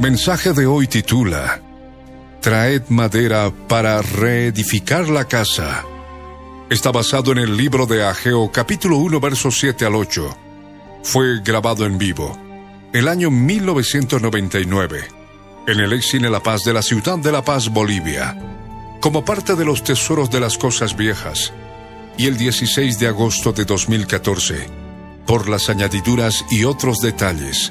[0.00, 1.60] Mensaje de hoy titula
[2.40, 5.84] Traed madera para reedificar la casa.
[6.70, 10.38] Está basado en el libro de Ageo capítulo 1 versos 7 al 8.
[11.02, 12.34] Fue grabado en vivo
[12.94, 15.04] el año 1999
[15.66, 18.38] en el Cine La Paz de la ciudad de La Paz, Bolivia,
[19.02, 21.52] como parte de los tesoros de las cosas viejas,
[22.16, 24.66] y el 16 de agosto de 2014,
[25.26, 27.70] por las añadiduras y otros detalles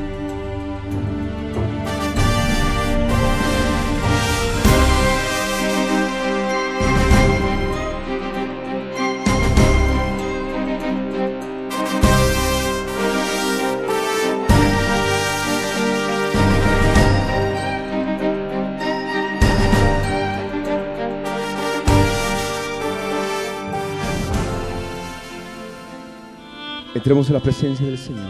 [27.01, 28.29] Entremos en la presencia del Señor.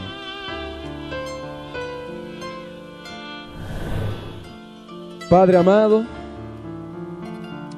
[5.30, 6.06] Padre amado,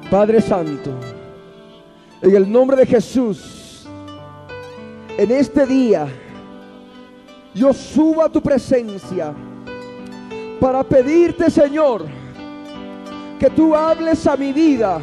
[0.08, 0.92] Padre Santo,
[2.22, 3.88] en el nombre de Jesús,
[5.18, 6.06] en este día,
[7.56, 9.34] yo subo a tu presencia
[10.60, 12.06] para pedirte, Señor,
[13.40, 15.00] que tú hables a mi vida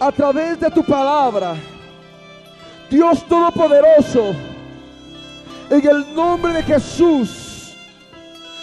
[0.00, 1.54] a través de tu palabra
[2.90, 4.34] Dios Todopoderoso,
[5.70, 7.76] en el nombre de Jesús,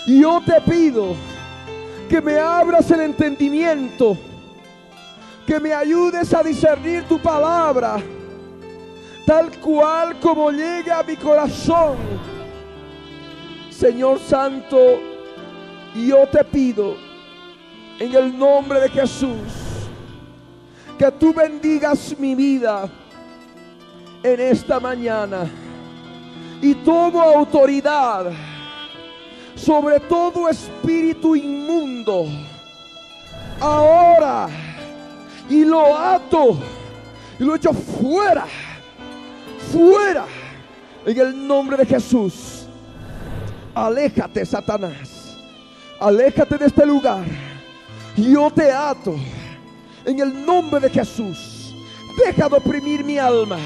[0.05, 1.15] yo te pido
[2.09, 4.17] que me abras el entendimiento,
[5.45, 7.99] que me ayudes a discernir tu palabra,
[9.25, 11.95] tal cual como llegue a mi corazón.
[13.69, 14.77] Señor Santo,
[15.95, 16.97] yo te pido
[17.97, 19.37] en el nombre de Jesús
[20.99, 22.89] que tú bendigas mi vida
[24.33, 25.49] en esta mañana.
[26.61, 28.31] Y tomo autoridad
[29.57, 32.27] sobre todo espíritu inmundo.
[33.59, 34.47] Ahora.
[35.49, 36.59] Y lo ato.
[37.39, 38.45] Y lo echo fuera.
[39.71, 40.25] Fuera.
[41.05, 42.67] En el nombre de Jesús.
[43.73, 45.37] Aléjate, Satanás.
[45.99, 47.25] Aléjate de este lugar.
[48.15, 49.15] Yo te ato.
[50.05, 51.73] En el nombre de Jesús.
[52.25, 53.57] Deja de oprimir mi alma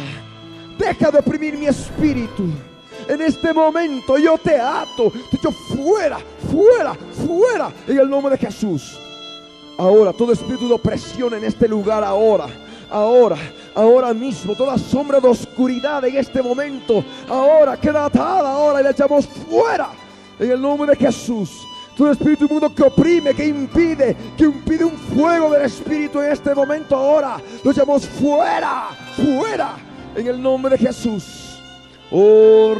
[0.81, 2.49] Deja de oprimir mi espíritu.
[3.07, 6.17] En este momento yo te ato, te echo fuera,
[6.51, 6.95] fuera,
[7.27, 8.99] fuera, en el nombre de Jesús.
[9.77, 12.47] Ahora, todo espíritu de opresión en este lugar, ahora,
[12.89, 13.37] ahora,
[13.75, 18.89] ahora mismo, toda sombra de oscuridad en este momento, ahora queda atada, ahora y la
[18.89, 19.89] echamos fuera,
[20.39, 21.61] en el nombre de Jesús.
[21.95, 26.55] Todo espíritu mundo que oprime, que impide, que impide un fuego del espíritu en este
[26.55, 27.39] momento, ahora.
[27.63, 31.59] Lo echamos fuera, fuera en el nombre de Jesús.
[32.11, 32.75] Oh,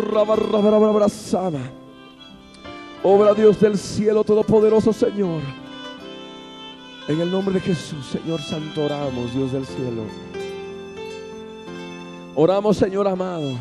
[3.04, 5.42] Obra Dios del cielo todopoderoso, Señor.
[7.08, 10.04] En el nombre de Jesús, Señor Santo, oramos, Dios del cielo.
[12.36, 13.58] Oramos, Señor amado,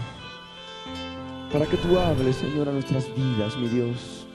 [1.52, 4.26] para que tú hables, Señor, a nuestras vidas, mi Dios.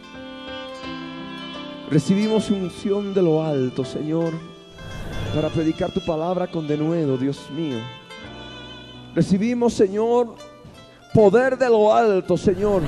[1.92, 4.34] Recibimos unción de lo alto, Señor,
[5.36, 7.78] para predicar tu palabra con denuedo, Dios mío.
[9.16, 10.36] Recibimos, Señor,
[11.14, 12.82] poder de lo alto, Señor.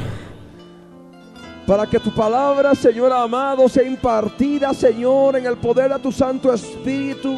[1.65, 6.53] Para que tu palabra, Señor amado, sea impartida, Señor, en el poder de tu Santo
[6.53, 7.37] Espíritu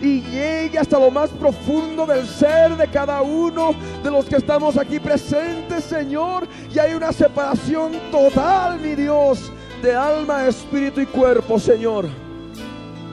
[0.00, 3.72] y llegue hasta lo más profundo del ser de cada uno
[4.02, 6.48] de los que estamos aquí presentes, Señor.
[6.74, 9.52] Y hay una separación total, mi Dios,
[9.82, 12.08] de alma, espíritu y cuerpo, Señor.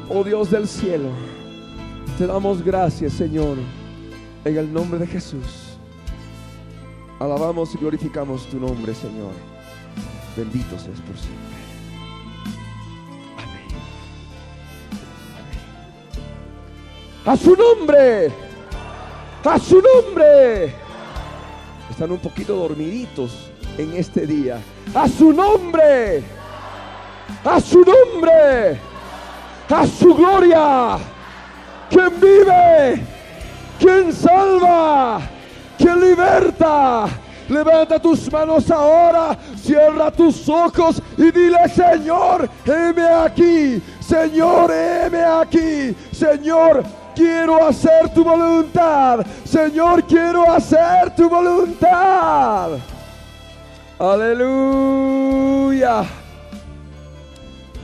[0.09, 1.09] Oh Dios del cielo,
[2.17, 3.57] te damos gracias, Señor.
[4.47, 5.77] En el nombre de Jesús.
[7.19, 9.33] Alabamos y glorificamos tu nombre, Señor.
[10.37, 11.57] Bendito seas por siempre.
[13.35, 13.67] Amén.
[17.25, 18.31] A su nombre.
[19.43, 20.73] A su nombre.
[21.89, 24.61] Están un poquito dormiditos en este día.
[24.95, 26.23] A su nombre.
[27.43, 28.79] a su nombre,
[29.69, 30.97] a su gloria.
[31.89, 33.16] Quien vive,
[33.79, 35.21] quien salva,
[35.77, 37.07] quien liberta.
[37.49, 45.95] Levanta tus manos ahora, cierra tus ojos y dile, Señor, heme aquí, Señor, heme aquí,
[46.11, 46.83] Señor,
[47.15, 52.71] quiero hacer tu voluntad, Señor, quiero hacer tu voluntad.
[53.97, 55.07] Aleluya.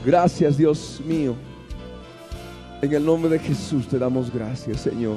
[0.04, 1.34] Gracias, Dios mío.
[2.82, 5.16] En el nombre de Jesús te damos gracias, Señor.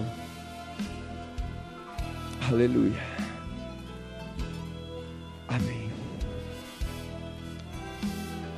[2.47, 3.03] Aleluya.
[5.49, 5.89] Amén.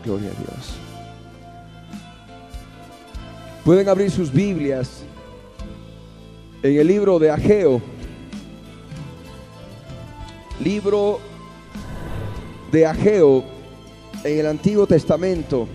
[0.06, 0.75] Gloria a Dios.
[3.65, 5.03] Pueden abrir sus Biblias
[6.62, 7.81] en el libro de Ageo.
[10.63, 11.19] Libro
[12.71, 13.44] de Ageo
[14.24, 15.68] en el Antiguo Testamento.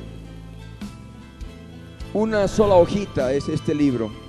[2.12, 4.23] Una sola hojita es este libro.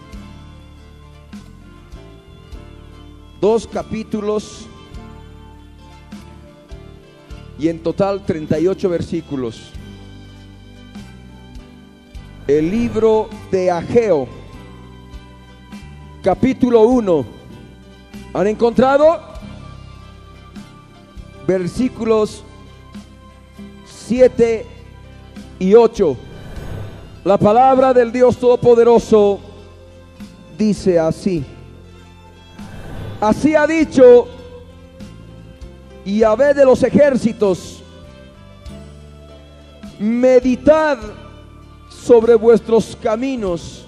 [3.42, 4.68] Dos capítulos
[7.58, 9.72] y en total 38 versículos.
[12.48, 14.28] El libro de Ageo,
[16.22, 17.26] capítulo 1.
[18.34, 19.20] ¿Han encontrado?
[21.48, 22.44] Versículos
[23.86, 24.66] 7
[25.60, 26.18] y 8.
[27.24, 29.40] La palabra del Dios Todopoderoso
[30.58, 31.44] dice así.
[33.26, 34.28] Así ha dicho
[36.06, 37.82] Yahvé de los ejércitos,
[39.98, 41.00] meditad
[41.90, 43.84] sobre vuestros caminos,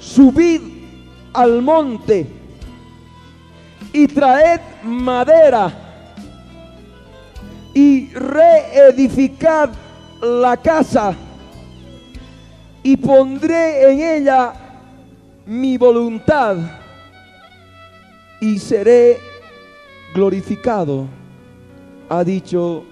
[0.00, 0.60] subid
[1.32, 2.26] al monte
[3.92, 5.72] y traed madera
[7.72, 9.70] y reedificad
[10.20, 11.14] la casa
[12.82, 14.52] y pondré en ella
[15.46, 16.81] mi voluntad
[18.42, 19.20] y seré
[20.12, 21.06] glorificado,
[22.08, 22.84] ha dicho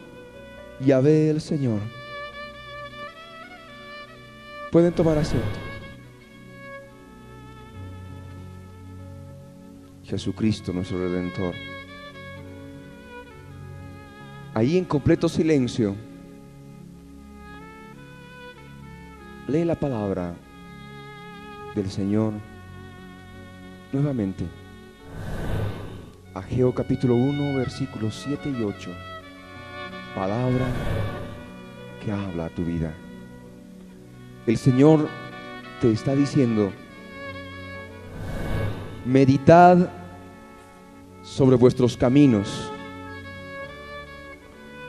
[0.79, 1.81] Yahvé el Señor.
[4.71, 5.59] Pueden tomar asiento.
[10.05, 11.53] Jesucristo nuestro Redentor.
[14.55, 15.97] Ahí en completo silencio,
[19.49, 20.33] lee la palabra
[21.75, 22.35] del Señor
[23.93, 24.60] nuevamente.
[26.33, 28.91] Ageo capítulo 1, versículos 7 y 8.
[30.15, 30.65] Palabra
[32.05, 32.95] que habla a tu vida.
[34.47, 35.09] El Señor
[35.81, 36.71] te está diciendo,
[39.05, 39.91] meditad
[41.23, 42.71] sobre vuestros caminos,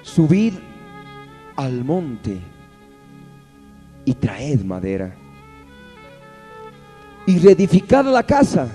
[0.03, 0.53] subid
[1.55, 2.39] al monte
[4.05, 5.15] y traed madera
[7.25, 8.67] y reedificad la casa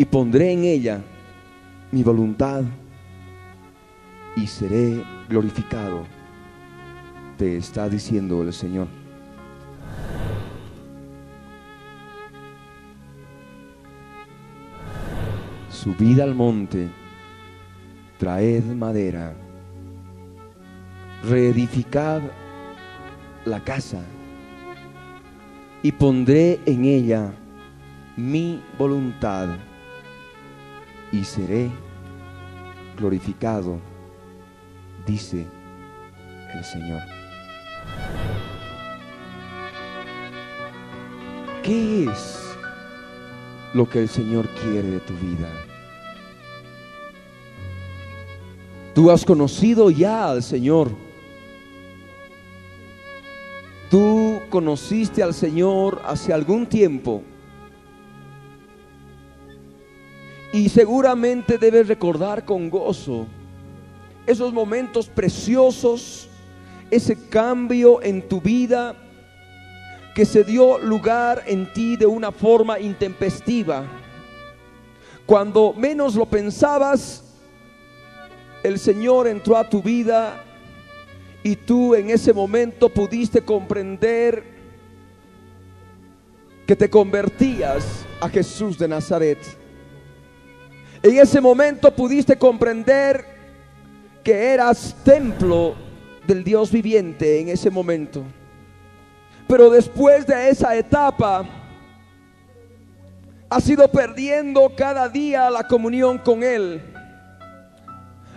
[0.00, 1.02] y pondré en ella
[1.92, 2.62] mi voluntad
[4.34, 6.06] y seré glorificado,
[7.36, 8.88] te está diciendo el Señor.
[15.68, 16.88] Subid al monte,
[18.16, 19.36] traed madera,
[21.28, 22.22] reedificad
[23.44, 24.00] la casa
[25.82, 27.34] y pondré en ella
[28.16, 29.58] mi voluntad
[31.12, 31.70] y seré
[32.96, 33.78] glorificado,
[35.06, 35.46] dice
[36.54, 37.00] el Señor.
[41.62, 42.40] ¿Qué es
[43.74, 45.48] lo que el Señor quiere de tu vida?
[48.94, 50.90] Tú has conocido ya al Señor.
[53.90, 57.22] Tú conociste al Señor hace algún tiempo.
[60.52, 63.26] Y seguramente debes recordar con gozo
[64.26, 66.28] esos momentos preciosos,
[66.90, 68.94] ese cambio en tu vida
[70.14, 73.84] que se dio lugar en ti de una forma intempestiva.
[75.26, 77.24] Cuando menos lo pensabas,
[78.62, 80.44] el Señor entró a tu vida
[81.42, 84.44] y tú en ese momento pudiste comprender
[86.66, 89.59] que te convertías a Jesús de Nazaret.
[91.02, 93.24] En ese momento pudiste comprender
[94.22, 95.74] que eras templo
[96.26, 98.22] del Dios viviente en ese momento.
[99.48, 101.44] Pero después de esa etapa,
[103.48, 106.82] has ido perdiendo cada día la comunión con Él.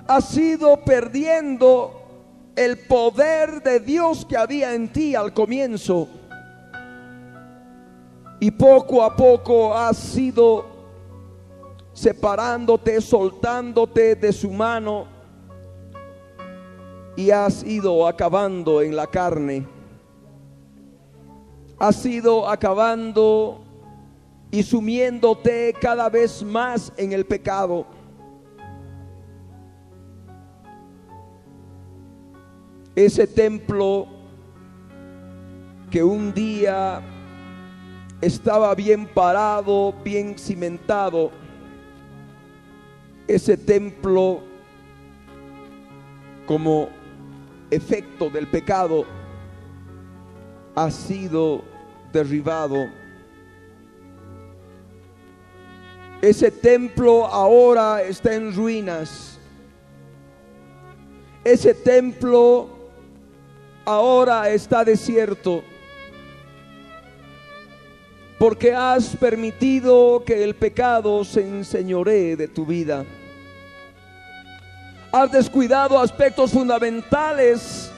[0.07, 1.99] Has ido perdiendo
[2.55, 6.07] el poder de Dios que había en ti al comienzo.
[8.39, 10.72] Y poco a poco has sido
[11.93, 15.05] separándote, soltándote de su mano
[17.15, 19.67] y has ido acabando en la carne.
[21.77, 23.61] Has ido acabando
[24.51, 27.85] y sumiéndote cada vez más en el pecado.
[32.95, 34.07] Ese templo
[35.89, 37.01] que un día
[38.21, 41.31] estaba bien parado, bien cimentado,
[43.27, 44.41] ese templo
[46.45, 46.89] como
[47.71, 49.05] efecto del pecado
[50.75, 51.63] ha sido
[52.11, 52.87] derribado.
[56.21, 59.37] Ese templo ahora está en ruinas.
[61.43, 62.69] Ese templo
[63.85, 65.63] ahora está desierto.
[68.43, 73.05] Porque has permitido que el pecado se enseñoree de tu vida.
[75.13, 77.89] Has descuidado aspectos fundamentales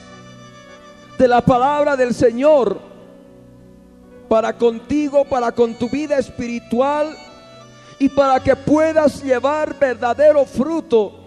[1.18, 2.78] de la palabra del Señor
[4.28, 7.18] para contigo, para con tu vida espiritual
[7.98, 11.24] y para que puedas llevar verdadero fruto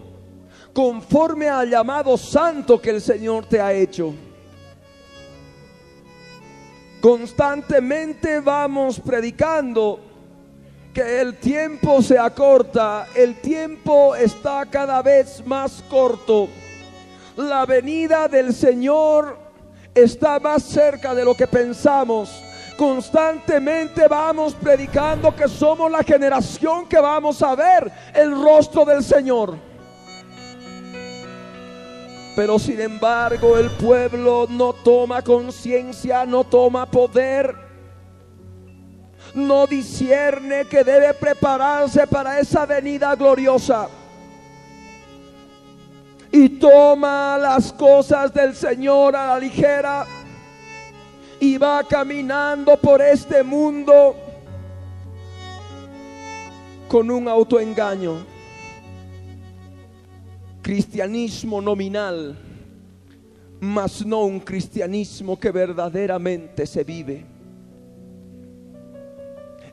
[0.72, 4.14] conforme al llamado santo que el Señor te ha hecho.
[7.02, 10.02] Constantemente vamos predicando
[10.94, 16.50] que el tiempo se acorta, el tiempo está cada vez más corto.
[17.38, 19.40] La venida del Señor
[19.96, 22.44] está más cerca de lo que pensamos.
[22.78, 29.69] Constantemente vamos predicando que somos la generación que vamos a ver el rostro del Señor.
[32.40, 37.54] Pero sin embargo el pueblo no toma conciencia, no toma poder,
[39.34, 43.90] no discierne que debe prepararse para esa venida gloriosa.
[46.32, 50.06] Y toma las cosas del Señor a la ligera
[51.42, 54.16] y va caminando por este mundo
[56.88, 58.39] con un autoengaño.
[60.70, 62.38] Cristianismo nominal,
[63.60, 67.26] mas no un cristianismo que verdaderamente se vive.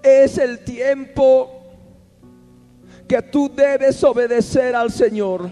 [0.03, 1.51] Es el tiempo
[3.07, 5.51] que tú debes obedecer al Señor.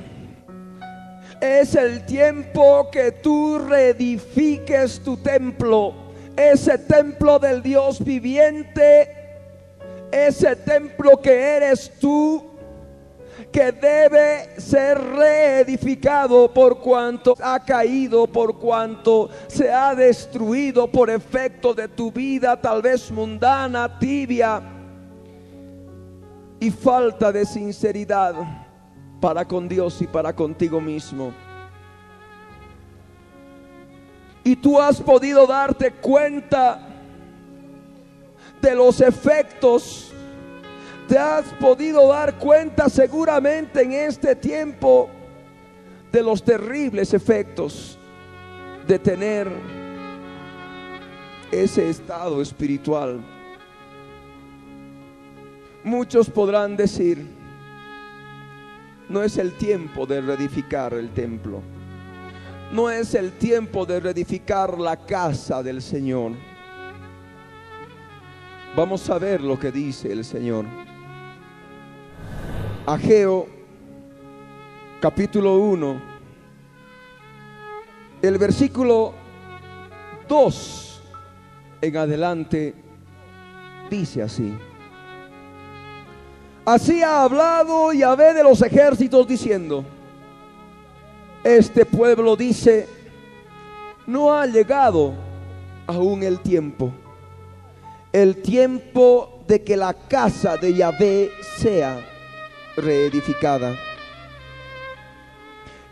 [1.43, 6.05] Es el tiempo que tú reedifiques tu templo
[6.37, 9.09] ese templo del Dios viviente,
[10.11, 12.54] ese templo que eres tú,
[13.55, 21.73] que debe ser reedificado por cuanto ha caído, por cuanto se ha destruido por efecto
[21.73, 24.61] de tu vida tal vez mundana, tibia
[26.59, 28.35] y falta de sinceridad
[29.21, 31.33] para con Dios y para contigo mismo.
[34.43, 36.89] Y tú has podido darte cuenta
[38.61, 40.14] de los efectos.
[41.09, 45.11] Te has podido dar cuenta seguramente en este tiempo
[46.11, 47.99] de los terribles efectos
[48.87, 49.51] de tener
[51.51, 53.21] ese estado espiritual.
[55.83, 57.27] Muchos podrán decir,
[59.09, 61.63] no es el tiempo de reedificar el templo
[62.75, 66.33] no es el tiempo de reedificar la casa del Señor.
[68.77, 70.65] Vamos a ver lo que dice el Señor.
[72.87, 73.47] Ageo
[75.01, 76.03] capítulo 1,
[78.21, 79.15] el versículo
[80.29, 81.03] 2
[81.81, 82.75] en adelante
[83.89, 84.55] dice así.
[86.67, 89.83] Así ha hablado Yahvé de los ejércitos diciendo,
[91.43, 92.87] este pueblo dice,
[94.07, 95.15] no ha llegado
[95.87, 96.93] aún el tiempo,
[98.13, 102.11] el tiempo de que la casa de Yahvé sea
[102.77, 103.77] reedificada.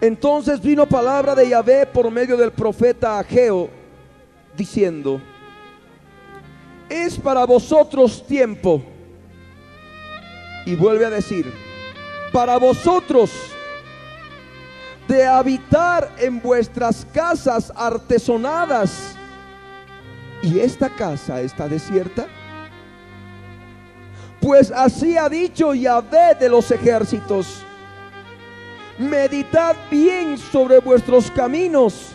[0.00, 3.70] Entonces vino palabra de Yahvé por medio del profeta Ageo,
[4.56, 5.20] diciendo,
[6.88, 8.82] es para vosotros tiempo.
[10.66, 11.52] Y vuelve a decir,
[12.32, 13.30] para vosotros
[15.08, 19.16] de habitar en vuestras casas artesonadas.
[20.42, 22.26] ¿Y esta casa está desierta?
[24.42, 27.62] Pues así ha dicho Yahvé de los ejércitos.
[28.98, 32.08] meditad bien sobre vuestros caminos.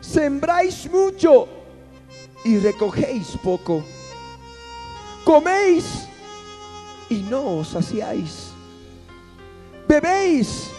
[0.00, 1.48] Sembráis mucho
[2.44, 3.84] y recogéis poco.
[5.24, 6.06] Coméis
[7.08, 8.52] y no os saciáis.
[9.88, 10.70] Bebéis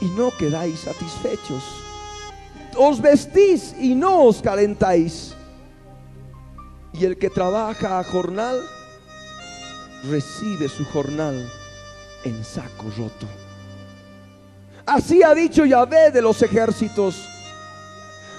[0.00, 1.64] y no quedáis satisfechos.
[2.76, 5.34] Os vestís y no os calentáis.
[6.92, 8.62] Y el que trabaja a jornal,
[10.04, 11.50] recibe su jornal
[12.24, 13.26] en saco roto.
[14.84, 17.28] Así ha dicho Yahvé de los ejércitos.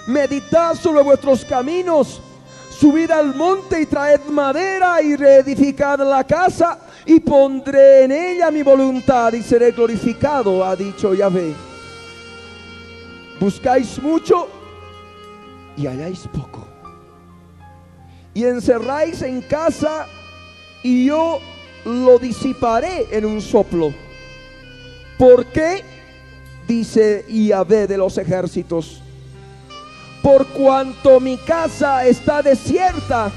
[0.06, 2.22] Meditad sobre vuestros caminos,
[2.70, 8.62] subid al monte y traed madera y reedificad la casa y pondré en ella mi
[8.62, 11.54] voluntad y seré glorificado, ha dicho Yahvé.
[13.38, 14.48] Buscáis mucho
[15.76, 16.66] y halláis poco.
[18.34, 20.06] Y encerráis en casa
[20.88, 21.38] y yo
[21.84, 23.92] lo disiparé en un soplo.
[25.18, 25.84] ¿Por qué?
[26.66, 29.02] Dice Yahvé de los ejércitos.
[30.22, 33.30] Por cuanto mi casa está desierta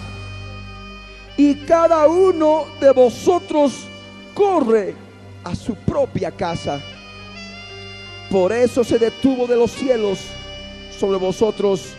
[1.35, 3.85] y cada uno de vosotros
[4.33, 4.95] corre
[5.43, 6.81] a su propia casa.
[8.29, 10.19] Por eso se detuvo de los cielos
[10.97, 11.95] sobre vosotros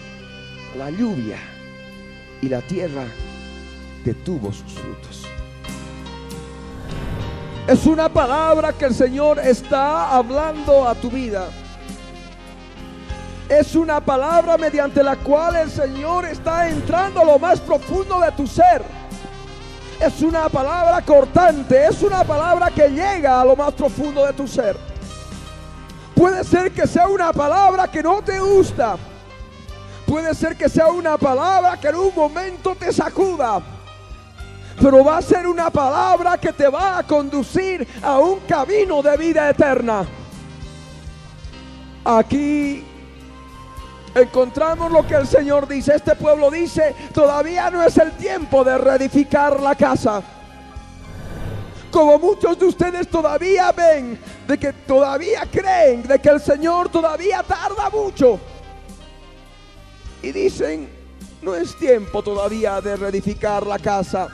[0.79, 1.37] la lluvia
[2.41, 3.05] y la tierra
[4.05, 5.12] detuvo sus frutos.
[7.67, 11.49] Es una palabra que el Señor está hablando a tu vida.
[13.49, 18.33] Es una palabra mediante la cual el Señor está entrando a lo más profundo de
[18.33, 18.83] tu ser.
[20.01, 24.49] Es una palabra cortante, es una palabra que llega a lo más profundo de tu
[24.49, 24.77] ser.
[26.17, 28.97] Puede ser que sea una palabra que no te gusta.
[30.05, 33.63] Puede ser que sea una palabra que en un momento te sacuda
[34.81, 39.17] pero va a ser una palabra que te va a conducir a un camino de
[39.17, 40.07] vida eterna.
[42.05, 42.85] Aquí
[44.15, 45.95] encontramos lo que el Señor dice.
[45.95, 50.23] Este pueblo dice, todavía no es el tiempo de reedificar la casa.
[51.91, 57.43] Como muchos de ustedes todavía ven, de que todavía creen, de que el Señor todavía
[57.43, 58.41] tarda mucho.
[60.23, 60.89] Y dicen,
[61.43, 64.29] no es tiempo todavía de reedificar la casa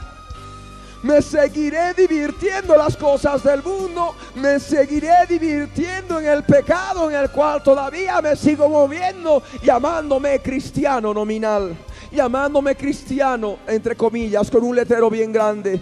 [1.03, 7.15] me seguiré divirtiendo en las cosas del mundo, me seguiré divirtiendo en el pecado en
[7.15, 11.75] el cual todavía me sigo moviendo, llamándome cristiano nominal,
[12.11, 15.81] llamándome cristiano, entre comillas, con un letrero bien grande.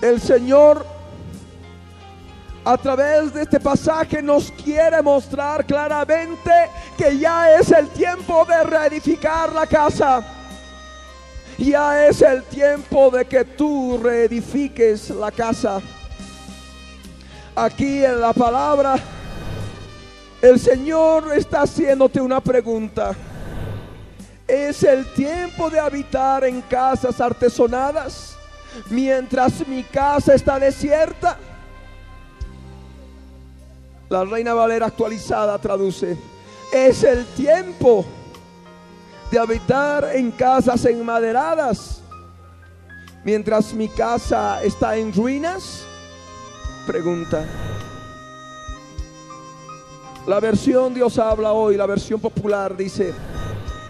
[0.00, 0.84] El Señor
[2.64, 6.50] a través de este pasaje nos quiere mostrar claramente
[6.96, 10.41] que ya es el tiempo de reedificar la casa
[11.64, 15.80] ya es el tiempo de que tú reedifiques la casa.
[17.54, 18.96] Aquí en la palabra,
[20.40, 23.14] el Señor está haciéndote una pregunta.
[24.48, 28.36] ¿Es el tiempo de habitar en casas artesonadas
[28.90, 31.38] mientras mi casa está desierta?
[34.08, 36.18] La Reina Valera actualizada traduce,
[36.72, 38.04] es el tiempo
[39.32, 42.02] de habitar en casas enmaderadas,
[43.24, 45.84] mientras mi casa está en ruinas?
[46.86, 47.42] Pregunta.
[50.26, 53.14] La versión Dios habla hoy, la versión popular dice,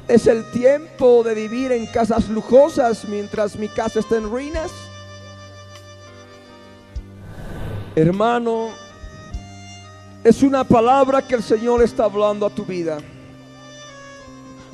[0.07, 4.71] ¿es el tiempo de vivir en casas lujosas mientras mi casa está en ruinas?
[7.97, 8.69] Hermano,
[10.23, 12.99] es una palabra que el Señor está hablando a tu vida.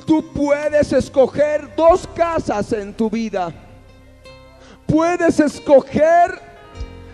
[0.09, 3.53] Tú puedes escoger dos casas en tu vida.
[4.87, 6.31] Puedes escoger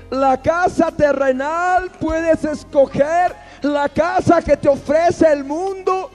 [0.09, 6.09] la casa terrenal, puedes escoger la casa que te ofrece el mundo.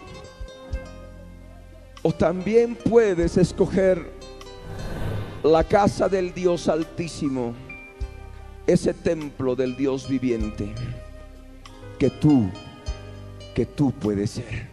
[2.00, 4.10] O también puedes escoger
[5.42, 7.52] la casa del Dios Altísimo,
[8.66, 10.72] ese templo del Dios viviente
[11.98, 12.48] que tú,
[13.54, 14.69] que tú puedes ser.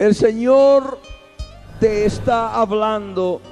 [0.00, 0.98] El Señor
[1.78, 3.42] te está hablando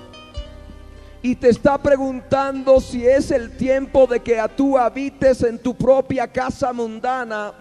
[1.21, 6.27] y te está preguntando si es el tiempo de que tú habites en tu propia
[6.27, 7.53] casa mundana,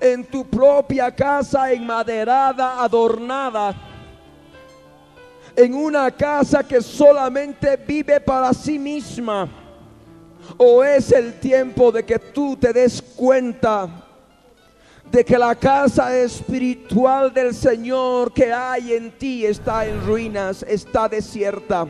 [0.00, 3.72] en tu propia casa enmaderada, adornada,
[5.54, 9.48] en una casa que solamente vive para sí misma.
[10.56, 14.05] O es el tiempo de que tú te des cuenta
[15.10, 21.08] de que la casa espiritual del Señor que hay en ti está en ruinas, está
[21.08, 21.86] desierta.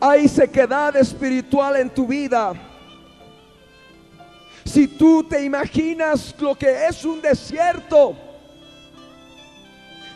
[0.00, 2.54] hay sequedad espiritual en tu vida,
[4.64, 8.29] si tú te imaginas lo que es un desierto,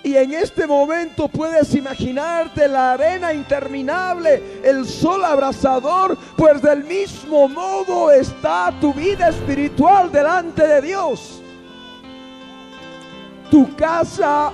[0.04, 7.48] y en este momento puedes imaginarte la arena interminable, el sol abrasador, pues del mismo
[7.48, 11.40] modo está tu vida espiritual delante de Dios.
[13.50, 14.52] Tu casa,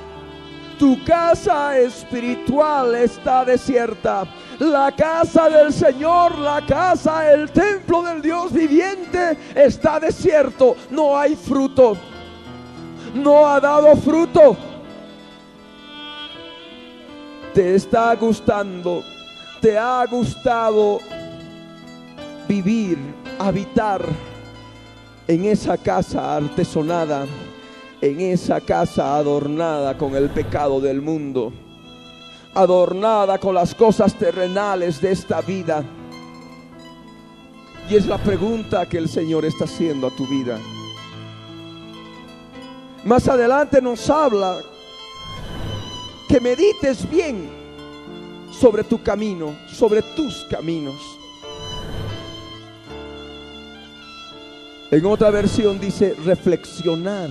[0.79, 4.33] tu casa espiritual está desierta.
[4.61, 10.77] La casa del Señor, la casa, el templo del Dios viviente está desierto.
[10.91, 11.97] No hay fruto.
[13.15, 14.70] No ha dado fruto
[17.55, 19.03] te está gustando,
[19.61, 21.01] te ha gustado
[22.47, 22.99] vivir,
[23.39, 24.05] habitar
[25.27, 27.27] en esa casa artesonada,
[28.01, 31.53] en esa casa adornada con el pecado del mundo,
[32.55, 35.85] adornada con las cosas terrenales de esta vida.
[37.89, 40.59] Y es la pregunta que el Señor está haciendo a tu vida.
[43.05, 44.59] Más adelante nos habla
[46.31, 47.51] que medites bien
[48.53, 51.19] sobre tu camino, sobre tus caminos.
[54.93, 57.31] En otra versión dice reflexionar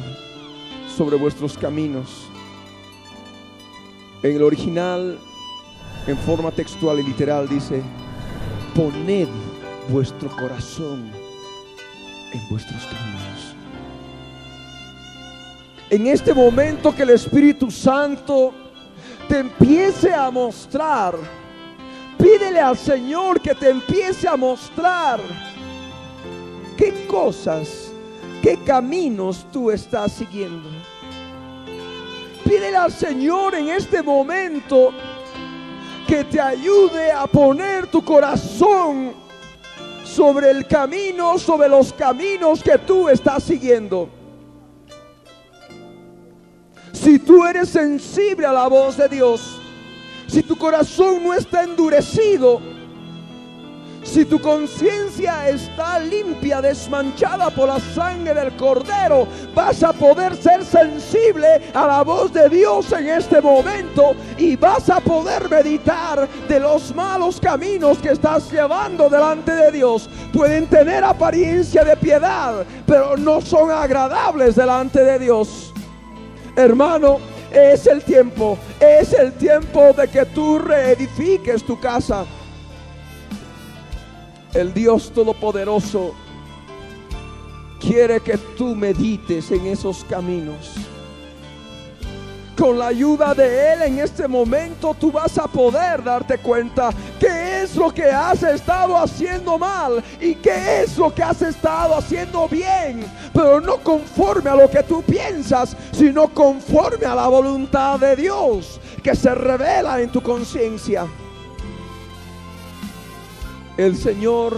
[0.97, 2.27] sobre vuestros caminos.
[4.21, 5.17] En el original,
[6.05, 7.81] en forma textual y literal, dice,
[8.75, 9.29] poned
[9.87, 11.09] vuestro corazón
[12.33, 13.55] en vuestros caminos.
[15.89, 18.68] En este momento que el Espíritu Santo
[19.29, 21.15] te empiece a mostrar.
[22.17, 25.21] Pídele al Señor que te empiece a mostrar
[26.75, 27.93] qué cosas,
[28.41, 30.67] qué caminos tú estás siguiendo.
[32.43, 34.91] Pídele al Señor en este momento
[36.07, 39.13] que te ayude a poner tu corazón
[40.03, 44.18] sobre el camino, sobre los caminos que tú estás siguiendo.
[47.01, 49.57] Si tú eres sensible a la voz de Dios,
[50.27, 52.59] si tu corazón no está endurecido,
[54.03, 60.65] si tu conciencia está limpia, desmanchada por la sangre del cordero, vas a poder ser
[60.65, 66.59] sensible a la voz de Dios en este momento y vas a poder meditar de
[66.59, 70.09] los malos caminos que estás llevando delante de Dios.
[70.33, 75.68] Pueden tener apariencia de piedad, pero no son agradables delante de Dios.
[76.55, 77.19] Hermano,
[77.51, 82.25] es el tiempo, es el tiempo de que tú reedifiques tu casa.
[84.53, 86.13] El Dios Todopoderoso
[87.79, 90.88] quiere que tú medites en esos caminos
[92.59, 97.61] con la ayuda de Él en este momento tú vas a poder darte cuenta qué
[97.63, 102.49] es lo que has estado haciendo mal y qué es lo que has estado haciendo
[102.49, 108.17] bien, pero no conforme a lo que tú piensas, sino conforme a la voluntad de
[108.17, 111.07] Dios que se revela en tu conciencia.
[113.77, 114.57] El Señor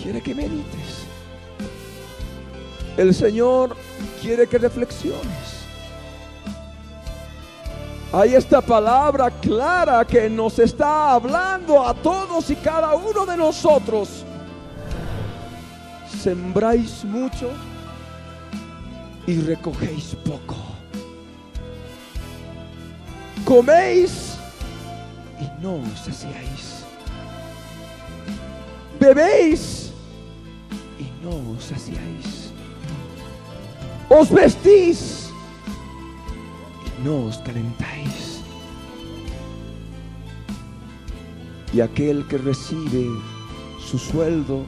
[0.00, 1.04] quiere que medites.
[2.96, 3.76] El Señor
[4.22, 5.53] quiere que reflexiones.
[8.16, 14.24] Hay esta palabra clara que nos está hablando a todos y cada uno de nosotros.
[16.22, 17.50] Sembráis mucho
[19.26, 20.54] y recogéis poco.
[23.44, 24.36] Coméis
[25.40, 26.84] y no os saciáis.
[29.00, 29.90] Bebéis
[31.00, 32.52] y no os saciáis.
[34.08, 35.23] Os vestís
[37.04, 38.40] no os calentáis.
[41.72, 43.06] Y aquel que recibe
[43.78, 44.64] su sueldo,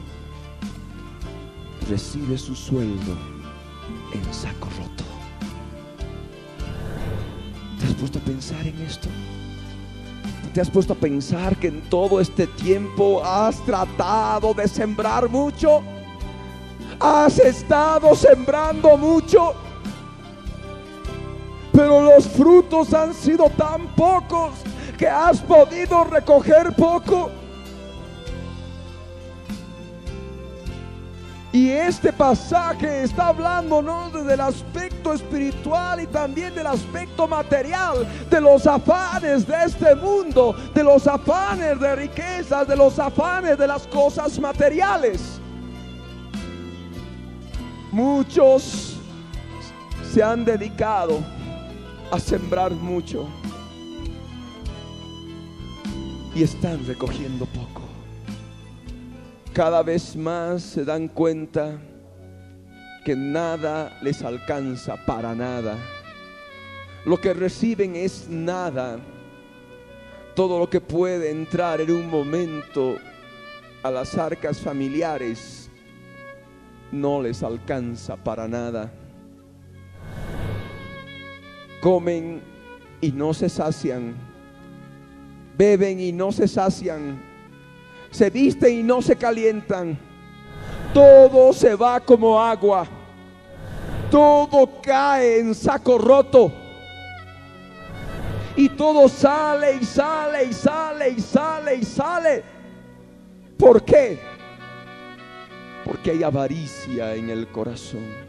[1.89, 3.17] recibe su sueldo
[4.13, 5.03] en saco roto.
[7.79, 9.09] ¿Te has puesto a pensar en esto?
[10.53, 15.81] ¿Te has puesto a pensar que en todo este tiempo has tratado de sembrar mucho?
[16.99, 19.66] ¿Has estado sembrando mucho?
[21.77, 24.53] Pero los frutos han sido tan pocos
[24.97, 27.29] que has podido recoger poco.
[31.51, 38.41] Y este pasaje está hablándonos desde el aspecto espiritual y también del aspecto material, de
[38.41, 43.85] los afanes de este mundo, de los afanes de riquezas, de los afanes de las
[43.85, 45.39] cosas materiales.
[47.91, 48.97] Muchos
[50.11, 51.36] se han dedicado
[52.11, 53.27] a sembrar mucho.
[56.37, 57.81] y están recogiendo poco.
[59.53, 61.79] Cada vez más se dan cuenta
[63.03, 65.75] que nada les alcanza para nada.
[67.05, 68.99] Lo que reciben es nada.
[70.35, 72.97] Todo lo que puede entrar en un momento
[73.81, 75.71] a las arcas familiares
[76.91, 78.91] no les alcanza para nada.
[81.87, 82.41] Comen
[82.99, 84.13] y no se sacian.
[85.57, 87.17] Beben y no se sacian.
[88.11, 89.97] Se visten y no se calientan.
[90.93, 92.85] Todo se va como agua.
[94.11, 96.51] Todo cae en saco roto.
[98.57, 102.43] Y todo sale y sale y sale y sale y sale.
[103.57, 104.19] ¿Por qué?
[105.85, 108.26] Porque hay avaricia en el corazón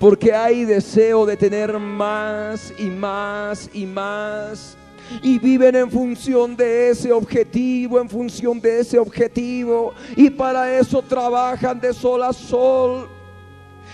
[0.00, 4.74] porque hay deseo de tener más y más y más.
[5.22, 9.92] Y viven en función de ese objetivo, en función de ese objetivo.
[10.16, 13.10] Y para eso trabajan de sol a sol.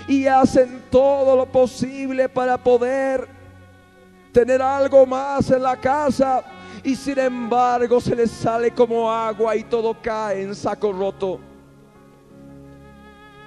[0.07, 3.27] Y hacen todo lo posible para poder
[4.31, 6.45] tener algo más en la casa.
[6.85, 11.41] Y sin embargo se les sale como agua y todo cae en saco roto.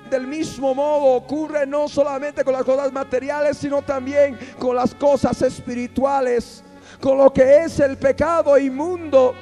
[0.10, 5.40] Del mismo modo ocurre no solamente con las cosas materiales, sino también con las cosas
[5.44, 6.64] espirituales,
[7.00, 9.36] con lo que es el pecado inmundo.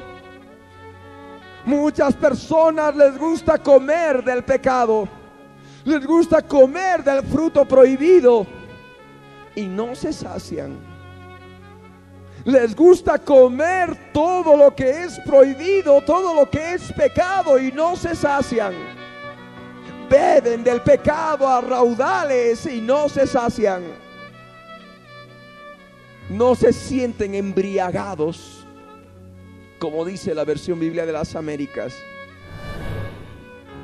[1.64, 5.08] Muchas personas les gusta comer del pecado,
[5.86, 8.46] les gusta comer del fruto prohibido
[9.56, 10.78] y no se sacian.
[12.44, 17.96] Les gusta comer todo lo que es prohibido, todo lo que es pecado y no
[17.96, 18.97] se sacian
[20.10, 23.84] beben del pecado a raudales y no se sacian.
[26.30, 28.66] No se sienten embriagados,
[29.80, 31.94] como dice la versión Biblia de las Américas.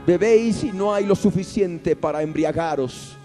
[0.05, 3.17] Bebéis y no hay lo suficiente para embriagaros.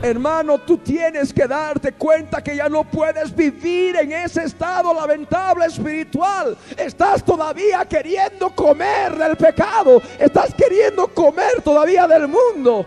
[0.00, 5.66] Hermano, tú tienes que darte cuenta que ya no puedes vivir en ese estado lamentable
[5.66, 6.56] espiritual.
[6.76, 10.00] Estás todavía queriendo comer del pecado.
[10.18, 12.86] Estás queriendo comer todavía del mundo.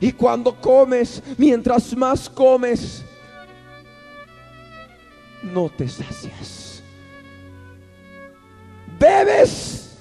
[0.00, 3.04] Y cuando comes, mientras más comes,
[5.42, 6.82] no te sacias.
[8.98, 9.96] Bebes,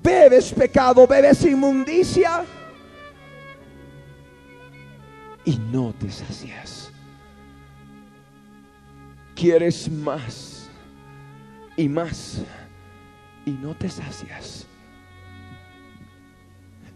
[0.00, 2.44] bebes pecado, bebes inmundicia
[5.44, 6.90] y no te sacias.
[9.34, 10.68] Quieres más
[11.76, 12.40] y más
[13.44, 14.66] y no te sacias.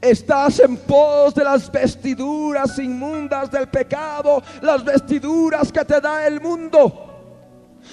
[0.01, 6.41] Estás en pos de las vestiduras inmundas del pecado, las vestiduras que te da el
[6.41, 7.08] mundo.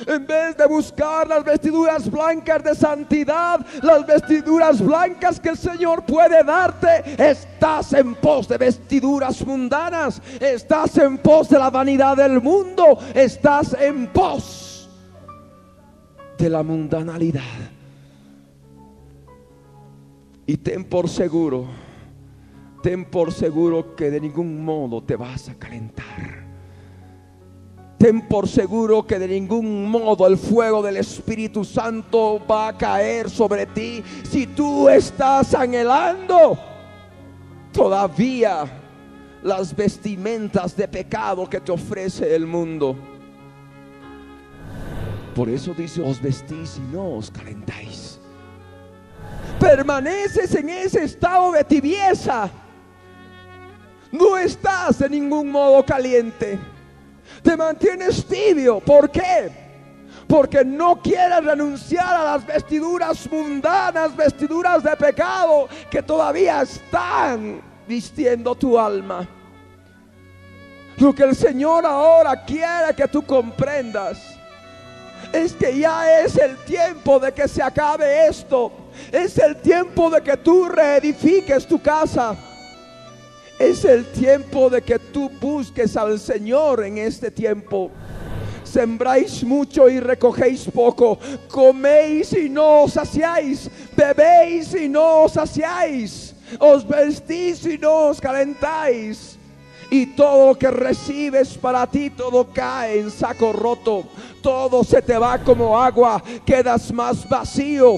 [0.06, 6.06] En vez de buscar las vestiduras blancas de santidad, las vestiduras blancas que el Señor
[6.06, 12.42] puede darte, estás en pos de vestiduras mundanas, estás en pos de la vanidad del
[12.42, 14.90] mundo, estás en pos
[16.38, 17.42] de la mundanalidad.
[20.48, 21.66] Y ten por seguro,
[22.84, 26.45] ten por seguro que de ningún modo te vas a calentar
[27.98, 33.30] ten por seguro que de ningún modo el fuego del Espíritu Santo va a caer
[33.30, 36.58] sobre ti si tú estás anhelando
[37.72, 38.66] todavía
[39.44, 42.96] las vestimentas de pecado que te ofrece el mundo.
[45.36, 48.20] Por eso dice, os vestís y no os calentáis.
[49.60, 52.50] Permaneces en ese estado de tibieza.
[54.12, 56.58] No estás de ningún modo caliente
[57.42, 58.80] te mantienes tibio.
[58.80, 59.52] ¿Por qué?
[60.28, 68.56] Porque no quieres renunciar a las vestiduras mundanas, vestiduras de pecado que todavía están vistiendo
[68.56, 69.28] tu alma.
[70.98, 74.36] Lo que el Señor ahora quiere que tú comprendas
[75.32, 78.72] es que ya es el tiempo de que se acabe esto.
[79.12, 82.36] Es el tiempo de que tú reedifiques tu casa.
[83.58, 87.90] Es el tiempo de que tú busques al Señor en este tiempo.
[88.66, 91.18] Sembráis mucho y recogéis poco.
[91.50, 93.70] Coméis y no os saciáis.
[93.96, 96.36] Bebéis y no os saciáis.
[96.60, 99.40] Os vestís y no os calentáis.
[99.90, 104.04] Y todo lo que recibes para ti, todo cae en saco roto.
[104.42, 106.22] Todo se te va como agua.
[106.46, 107.96] Quedas más vacío.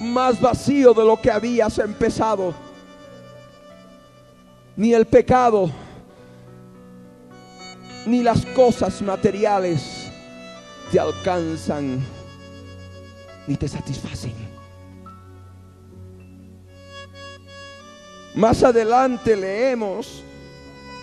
[0.00, 2.63] Más vacío de lo que habías empezado
[4.76, 5.70] ni el pecado,
[8.06, 10.10] ni las cosas materiales
[10.90, 12.04] te alcanzan
[13.46, 14.34] ni te satisfacen.
[18.34, 20.24] Más adelante leemos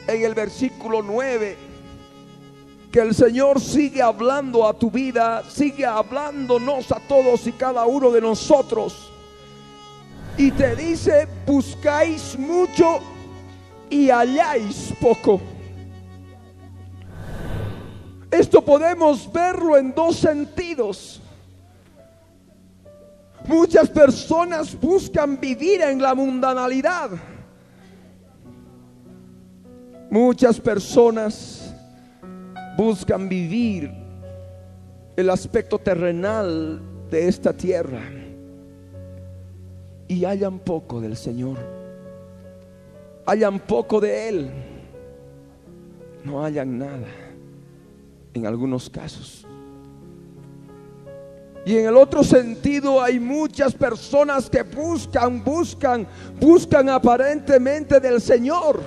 [0.07, 1.57] en el versículo 9
[2.91, 8.11] que el Señor sigue hablando a tu vida, sigue hablándonos a todos y cada uno
[8.11, 9.13] de nosotros.
[10.37, 12.99] Y te dice, buscáis mucho
[13.91, 15.39] y halláis poco.
[18.31, 21.21] Esto podemos verlo en dos sentidos.
[23.45, 27.11] Muchas personas buscan vivir en la mundanalidad.
[30.09, 31.73] Muchas personas
[32.77, 33.91] buscan vivir
[35.17, 38.01] el aspecto terrenal de esta tierra
[40.07, 41.80] y hallan poco del Señor.
[43.25, 44.51] Hallan poco de Él.
[46.23, 47.07] No hallan nada
[48.33, 49.45] en algunos casos.
[51.65, 56.07] Y en el otro sentido hay muchas personas que buscan, buscan,
[56.39, 58.81] buscan aparentemente del Señor.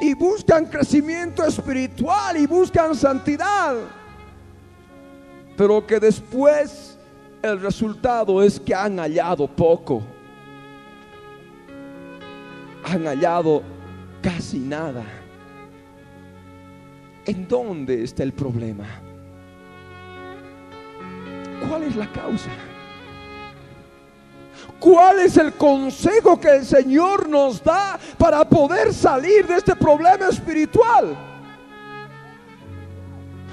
[0.00, 3.76] Y buscan crecimiento espiritual y buscan santidad.
[5.56, 6.98] Pero que después
[7.42, 10.02] el resultado es que han hallado poco.
[12.84, 13.62] Han hallado
[14.22, 15.04] casi nada.
[17.26, 18.84] ¿En dónde está el problema?
[21.68, 22.50] ¿Cuál es la causa?
[24.78, 30.28] ¿Cuál es el consejo que el Señor nos da para poder salir de este problema
[30.28, 31.16] espiritual?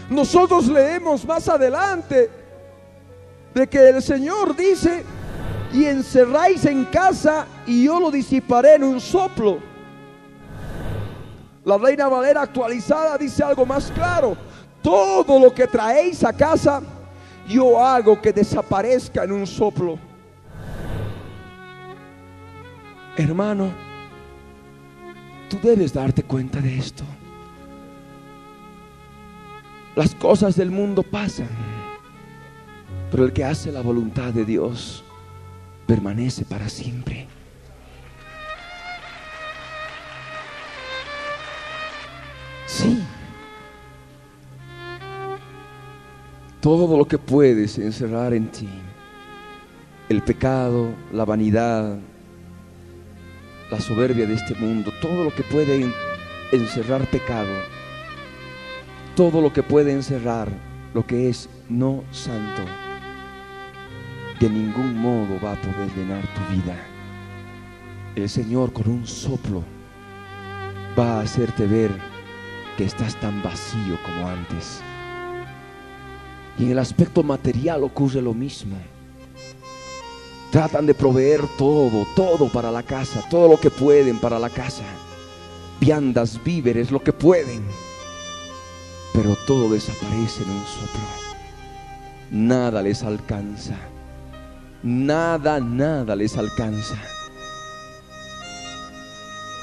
[0.09, 2.29] Nosotros leemos más adelante
[3.53, 5.05] de que el Señor dice,
[5.73, 9.59] y encerráis en casa y yo lo disiparé en un soplo.
[11.63, 14.35] La Reina Valera actualizada dice algo más claro.
[14.81, 16.81] Todo lo que traéis a casa,
[17.47, 19.97] yo hago que desaparezca en un soplo.
[23.15, 23.71] Hermano,
[25.49, 27.03] tú debes darte cuenta de esto.
[29.95, 31.49] Las cosas del mundo pasan,
[33.11, 35.03] pero el que hace la voluntad de Dios
[35.87, 37.27] permanece para siempre.
[42.67, 43.03] Sí.
[46.61, 48.69] Todo lo que puedes encerrar en ti,
[50.09, 51.97] el pecado, la vanidad,
[53.71, 55.89] la soberbia de este mundo, todo lo que puede
[56.51, 57.49] encerrar pecado,
[59.15, 60.49] todo lo que puede encerrar
[60.93, 62.63] lo que es no santo,
[64.41, 66.75] de ningún modo va a poder llenar tu vida.
[68.15, 69.63] El Señor con un soplo
[70.97, 71.91] va a hacerte ver
[72.75, 74.81] que estás tan vacío como antes.
[76.57, 78.77] Y en el aspecto material ocurre lo mismo.
[80.51, 84.83] Tratan de proveer todo, todo para la casa, todo lo que pueden para la casa.
[85.79, 87.61] Viandas, víveres, lo que pueden.
[89.13, 91.01] Pero todo desaparece en un soplo.
[92.31, 93.90] Nada les alcanza.
[94.83, 96.95] Nada, nada les alcanza.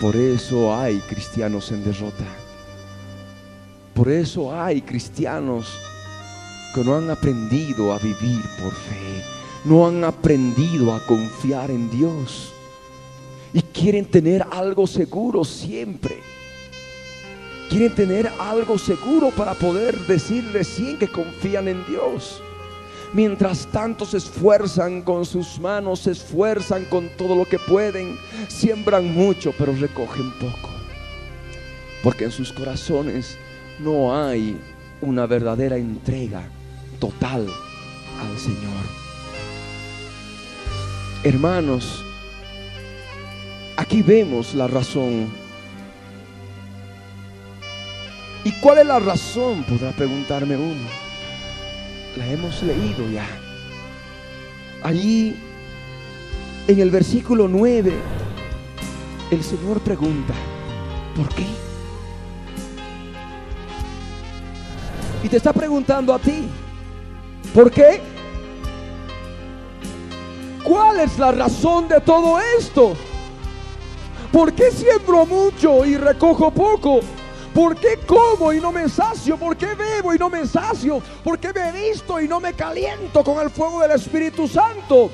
[0.01, 2.25] Por eso hay cristianos en derrota.
[3.95, 5.67] Por eso hay cristianos
[6.73, 9.25] que no han aprendido a vivir por fe.
[9.65, 12.53] No han aprendido a confiar en Dios.
[13.53, 16.21] Y quieren tener algo seguro siempre.
[17.69, 22.41] Quieren tener algo seguro para poder decir recién que confían en Dios.
[23.15, 29.15] Mientras tanto se esfuerzan con sus manos, se esfuerzan con todo lo que pueden, siembran
[29.15, 30.69] mucho, pero recogen poco.
[32.03, 33.39] Porque en sus corazones
[33.79, 34.61] no hay
[35.01, 36.43] una verdadera entrega
[37.01, 37.47] total
[38.21, 38.85] al Señor.
[41.25, 42.05] Hermanos,
[43.77, 45.29] aquí vemos la razón.
[48.45, 49.65] ¿Y cuál es la razón?
[49.65, 51.08] Podrá preguntarme uno.
[52.19, 53.25] La hemos leído ya.
[54.83, 55.37] Allí,
[56.67, 57.95] en el versículo 9,
[59.31, 60.35] el Señor pregunta,
[61.17, 61.47] ¿por qué?
[65.23, 66.49] Y te está preguntando a ti,
[67.55, 68.01] ¿por qué?
[70.65, 72.97] ¿Cuál es la razón de todo esto?
[74.33, 76.99] ¿Por qué siembro mucho y recojo poco?
[77.59, 79.37] ¿Por qué como y no me sacio?
[79.37, 81.03] ¿Por qué bebo y no me sacio?
[81.25, 85.11] ¿Por qué me visto y no me caliento con el fuego del Espíritu Santo?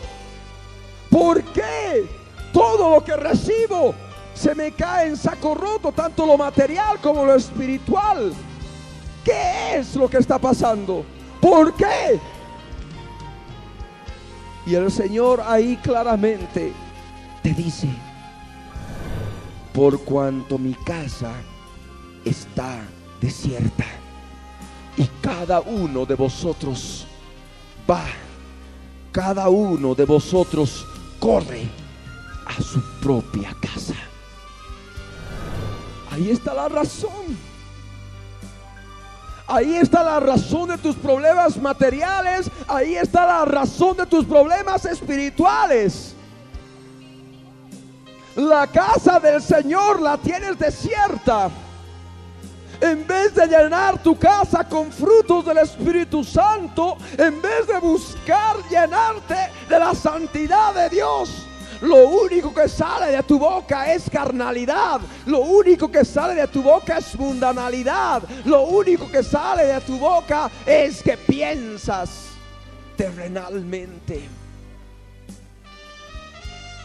[1.09, 2.07] ¿Por qué
[2.53, 3.95] todo lo que recibo
[4.35, 8.35] se me cae en saco roto, tanto lo material como lo espiritual?
[9.25, 11.03] ¿Qué es lo que está pasando?
[11.41, 12.21] ¿Por qué?
[14.67, 16.75] Y el Señor ahí claramente
[17.43, 17.89] te dice,
[19.73, 21.33] por cuanto mi casa
[22.25, 22.81] está
[23.21, 23.85] desierta
[24.97, 27.07] y cada uno de vosotros
[27.91, 28.05] va,
[29.13, 30.87] cada uno de vosotros
[31.19, 31.69] corre
[32.47, 33.95] a su propia casa.
[36.11, 37.55] Ahí está la razón.
[39.47, 42.51] Ahí está la razón de tus problemas materiales.
[42.69, 46.15] Ahí está la razón de tus problemas espirituales.
[48.37, 51.51] La casa del Señor la tienes desierta.
[52.81, 58.57] En vez de llenar tu casa con frutos del Espíritu Santo, en vez de buscar
[58.69, 61.47] llenarte de la santidad de Dios,
[61.81, 65.01] lo único que sale de tu boca es carnalidad.
[65.27, 68.23] Lo único que sale de tu boca es mundanalidad.
[68.45, 72.29] Lo único que sale de tu boca es que piensas
[72.97, 74.29] terrenalmente.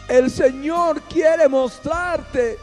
[0.08, 2.58] El Señor quiere mostrarte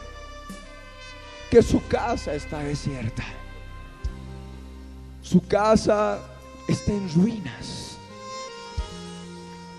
[1.50, 3.24] que su casa está desierta.
[5.22, 6.20] Su casa
[6.68, 7.88] está en ruinas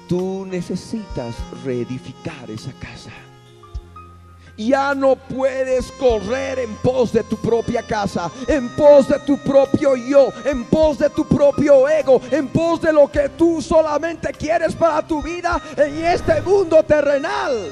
[0.10, 3.12] Tú necesitas reedificar esa casa.
[4.58, 9.96] Ya no puedes correr en pos de tu propia casa, en pos de tu propio
[9.96, 14.74] yo, en pos de tu propio ego, en pos de lo que tú solamente quieres
[14.74, 17.72] para tu vida en este mundo terrenal.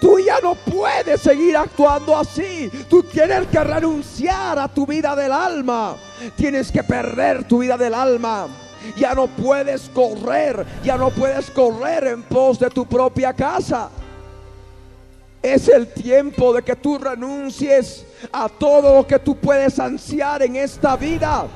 [0.00, 2.70] Tú ya no puedes seguir actuando así.
[2.88, 5.96] Tú tienes que renunciar a tu vida del alma.
[6.36, 8.48] Tienes que perder tu vida del alma
[8.96, 13.90] ya no puedes correr, ya no puedes correr en pos de tu propia casa.
[15.42, 20.56] Es el tiempo de que tú renuncies a todo lo que tú puedes ansiar en
[20.56, 21.46] esta vida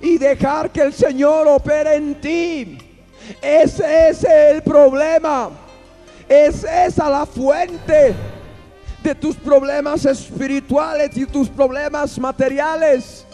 [0.00, 2.78] y dejar que el Señor opere en ti.
[3.40, 5.50] Ese es el problema.
[6.30, 8.14] Es esa la fuente
[9.02, 13.26] de tus problemas espirituales y tus problemas materiales.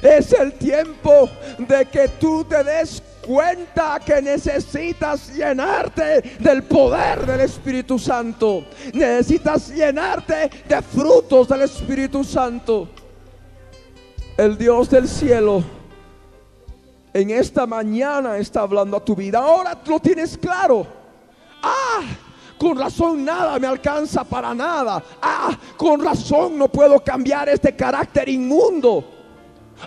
[0.00, 7.40] Es el tiempo de que tú te des cuenta que necesitas llenarte del poder del
[7.40, 8.66] Espíritu Santo.
[8.94, 12.88] Necesitas llenarte de frutos del Espíritu Santo.
[14.36, 15.64] El Dios del cielo
[17.12, 19.40] en esta mañana está hablando a tu vida.
[19.40, 21.01] Ahora lo tienes claro.
[21.62, 22.02] Ah,
[22.58, 25.02] con razón nada me alcanza para nada.
[25.20, 29.04] Ah, con razón no puedo cambiar este carácter inmundo.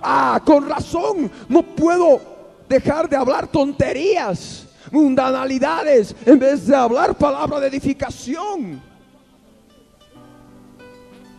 [0.02, 2.22] Ah, con razón, no puedo
[2.68, 8.82] dejar de hablar tonterías, mundanalidades, en vez de hablar palabra de edificación.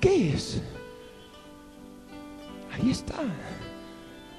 [0.00, 0.62] ¿Qué es?
[2.74, 3.16] Ahí está.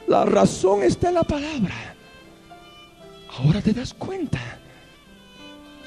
[0.07, 1.95] La razón está en la palabra.
[3.37, 4.39] Ahora te das cuenta.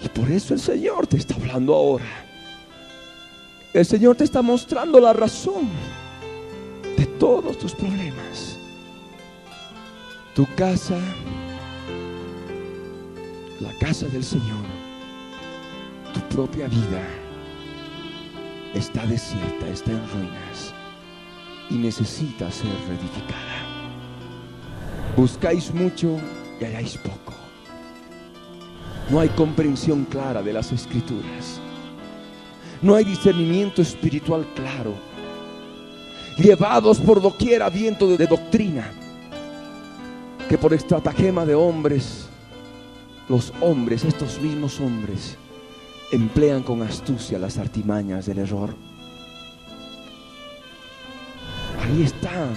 [0.03, 2.27] Y por eso el Señor te está hablando ahora.
[3.73, 5.69] El Señor te está mostrando la razón
[6.97, 8.59] de todos tus problemas.
[10.35, 10.99] Tu casa,
[13.61, 14.65] la casa del Señor,
[16.15, 17.07] tu propia vida
[18.75, 20.75] está desierta, está en ruinas
[21.69, 23.51] y necesita ser reedificada.
[25.17, 26.19] Buscáis mucho
[26.61, 27.20] y halláis poco.
[29.11, 31.61] No hay comprensión clara de las escrituras.
[32.81, 35.11] No hay discernimiento espiritual claro
[36.41, 38.91] llevados por doquiera viento de, doctrina,
[40.49, 42.29] que por estratagema de hombres,
[43.29, 45.37] los hombres, estos mismos hombres,
[46.13, 48.75] emplean con astucia las artimañas del error.
[51.83, 52.49] Ahí está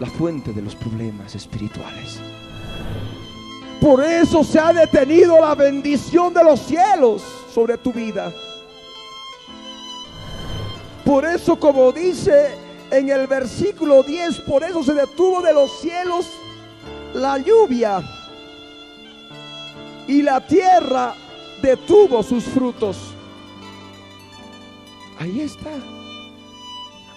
[0.00, 2.20] la fuente de los problemas espirituales.
[3.82, 7.20] Por eso se ha detenido la bendición de los cielos
[7.52, 8.32] sobre tu vida.
[11.04, 12.56] Por eso, como dice
[12.92, 16.26] en el versículo 10, por eso se detuvo de los cielos
[17.12, 18.00] la lluvia
[20.06, 21.16] y la tierra
[21.60, 22.96] detuvo sus frutos.
[25.18, 25.72] Ahí está.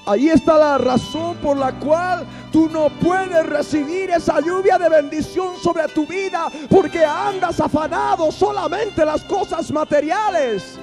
[0.07, 5.57] Ahí está la razón por la cual tú no puedes recibir esa lluvia de bendición
[5.57, 10.77] sobre tu vida porque andas afanado solamente las cosas materiales.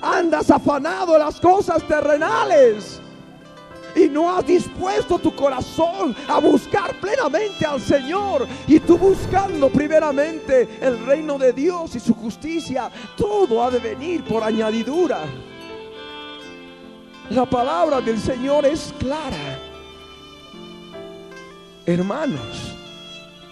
[0.00, 3.00] Andas afanado las cosas terrenales
[3.96, 8.46] y no has dispuesto tu corazón a buscar plenamente al Señor.
[8.68, 14.24] Y tú buscando primeramente el reino de Dios y su justicia, todo ha de venir
[14.24, 15.20] por añadidura.
[17.30, 19.58] La palabra del Señor es clara.
[21.86, 22.74] Hermanos,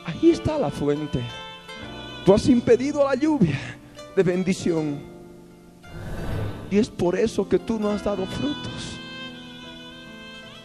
[0.05, 1.21] ahí está la fuente.
[2.25, 3.59] Tú has impedido la lluvia
[4.15, 5.01] de bendición.
[6.71, 8.99] Y es por eso que tú no has dado frutos.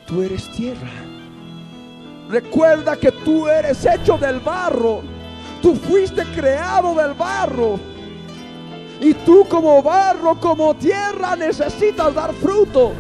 [0.05, 0.91] Tú eres tierra.
[2.29, 5.01] Recuerda que tú eres hecho del barro.
[5.61, 7.79] Tú fuiste creado del barro.
[8.99, 12.93] Y tú como barro, como tierra, necesitas dar fruto.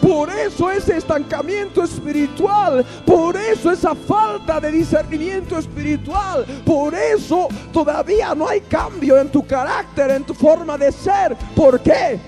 [0.00, 8.34] Por eso ese estancamiento espiritual, por eso esa falta de discernimiento espiritual, por eso todavía
[8.34, 11.36] no hay cambio en tu carácter, en tu forma de ser.
[11.54, 12.18] ¿Por qué?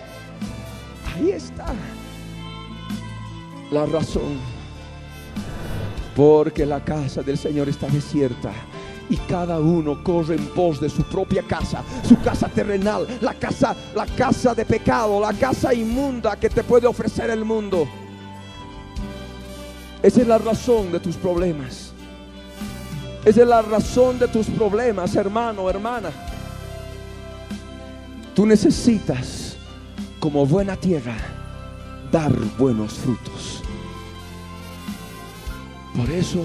[1.14, 1.66] Ahí está
[3.70, 4.38] la razón.
[6.16, 8.50] Porque la casa del Señor está desierta
[9.10, 13.76] y cada uno corre en pos de su propia casa, su casa terrenal, la casa,
[13.94, 17.88] la casa de pecado, la casa inmunda que te puede ofrecer el mundo.
[20.00, 21.92] Esa es la razón de tus problemas.
[23.24, 26.10] Esa es la razón de tus problemas, hermano, hermana.
[28.34, 29.56] Tú necesitas,
[30.20, 31.16] como buena tierra,
[32.12, 33.62] dar buenos frutos.
[35.96, 36.44] Por eso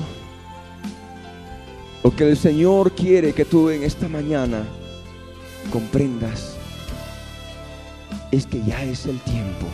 [2.05, 4.63] lo que el Señor quiere que tú en esta mañana
[5.73, 6.55] comprendas
[8.29, 9.65] es que ya es el tiempo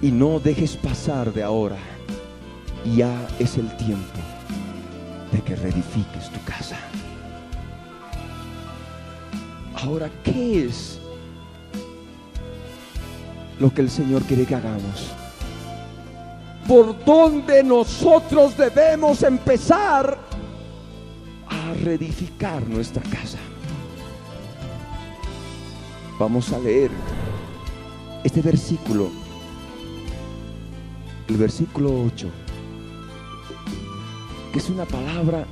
[0.00, 1.76] y no dejes pasar de ahora.
[2.96, 4.18] Ya es el tiempo
[5.30, 6.78] de que reedifiques tu casa.
[9.74, 11.00] Ahora, ¿qué es
[13.58, 15.12] lo que el Señor quiere que hagamos?
[16.66, 20.29] ¿Por dónde nosotros debemos empezar
[21.82, 23.38] reedificar nuestra casa.
[26.18, 26.90] Vamos a leer
[28.22, 29.10] este versículo,
[31.28, 32.28] el versículo 8,
[34.52, 35.46] que es una palabra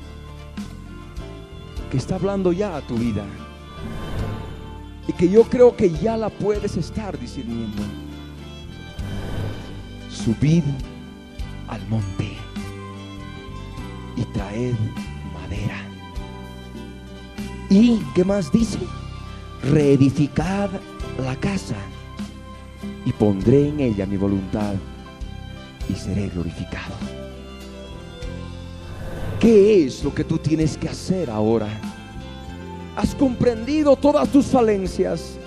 [1.91, 3.25] que está hablando ya a tu vida
[5.07, 7.83] y que yo creo que ya la puedes estar discerniendo.
[10.11, 10.65] Subid
[11.69, 12.37] al monte
[14.17, 14.75] y traed
[15.33, 15.88] madera
[17.71, 18.79] y, ¿qué más dice?
[19.63, 20.71] Reedificad
[21.23, 21.77] la casa
[23.05, 24.75] y pondré en ella mi voluntad
[25.89, 26.95] y seré glorificado.
[29.41, 31.69] ¿Qué es lo que tú tienes que hacer ahora?
[32.97, 35.38] Has comprendido todas tus falencias.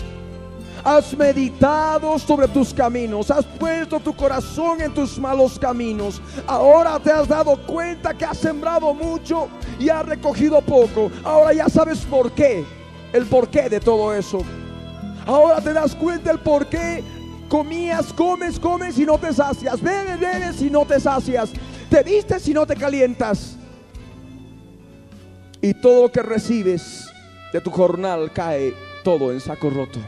[0.83, 6.21] Has meditado sobre tus caminos, has puesto tu corazón en tus malos caminos.
[6.47, 9.47] Ahora te has dado cuenta que has sembrado mucho
[9.79, 11.11] y has recogido poco.
[11.23, 12.65] Ahora ya sabes por qué,
[13.13, 14.43] el porqué de todo eso.
[15.25, 17.03] Ahora te das cuenta el por qué
[17.47, 19.81] comías, comes, comes y no te sacias.
[19.81, 21.51] Bebes, bebes y no te sacias.
[21.89, 23.55] Te vistes y no te calientas.
[25.61, 27.07] Y todo lo que recibes
[27.53, 28.73] de tu jornal cae
[29.03, 29.99] todo en saco roto.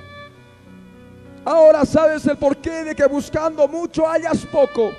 [1.45, 4.91] Ahora sabes el porqué de que buscando mucho hayas poco.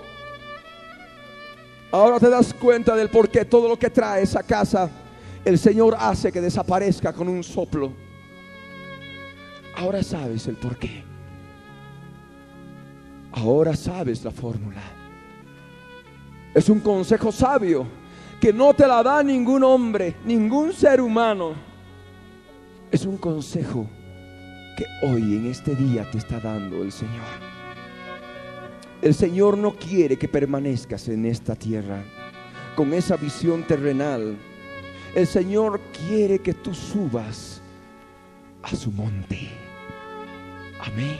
[1.90, 4.90] Ahora te das cuenta del porqué todo lo que traes a casa,
[5.44, 7.92] el Señor hace que desaparezca con un soplo.
[9.76, 11.04] Ahora sabes el porqué.
[13.32, 14.82] Ahora sabes la fórmula.
[16.52, 17.86] Es un consejo sabio
[18.40, 21.54] que no te la da ningún hombre, ningún ser humano.
[22.90, 23.88] Es un consejo
[24.76, 27.24] que hoy en este día te está dando el Señor.
[29.02, 32.02] El Señor no quiere que permanezcas en esta tierra
[32.74, 34.36] con esa visión terrenal.
[35.14, 37.60] El Señor quiere que tú subas
[38.62, 39.48] a su monte.
[40.80, 41.18] Amén.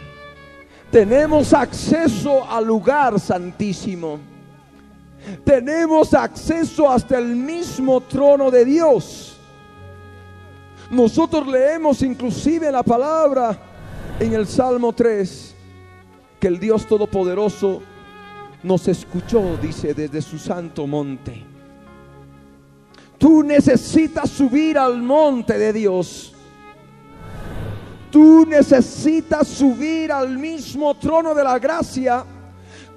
[0.91, 4.19] Tenemos acceso al lugar santísimo.
[5.45, 9.24] Tenemos acceso hasta el mismo trono de Dios.
[10.91, 13.59] Nosotros leemos inclusive la palabra
[14.21, 15.55] en el Salmo 3
[16.39, 17.83] que el Dios Todopoderoso
[18.63, 21.45] nos escuchó, dice, desde su santo monte.
[23.19, 26.35] Tú necesitas subir al monte de Dios.
[28.11, 32.25] Tú necesitas subir al mismo trono de la gracia.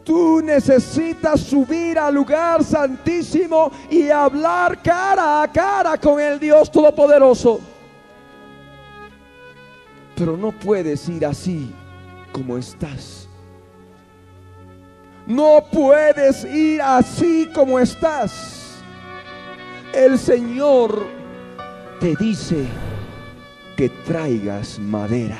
[0.03, 7.59] Tú necesitas subir al lugar santísimo y hablar cara a cara con el Dios Todopoderoso.
[10.17, 11.71] Pero no puedes ir así
[12.31, 13.29] como estás.
[15.27, 18.81] No puedes ir así como estás.
[19.93, 21.05] El Señor
[21.99, 22.65] te dice
[23.75, 25.37] que traigas madera.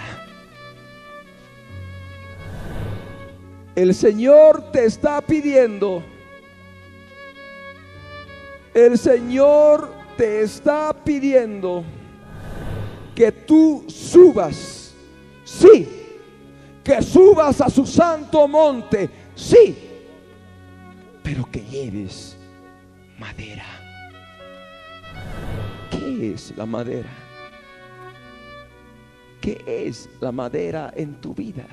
[3.75, 6.03] El Señor te está pidiendo.
[8.75, 11.84] El Señor te está pidiendo
[13.18, 14.93] que tú subas,
[15.43, 15.89] sí,
[16.84, 19.76] que subas a su santo monte, sí,
[21.24, 22.38] pero que lleves
[23.18, 23.65] madera.
[25.89, 27.09] ¿Qué es la madera?
[29.41, 31.65] ¿Qué es la madera en tu vida?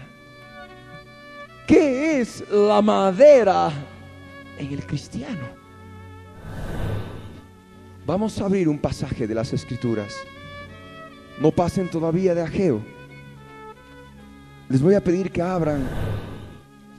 [1.66, 3.70] ¿Qué es la madera
[4.56, 5.46] en el cristiano?
[8.06, 10.14] Vamos a abrir un pasaje de las escrituras.
[11.40, 12.80] No pasen todavía de Ageo.
[14.68, 15.86] Les voy a pedir que abran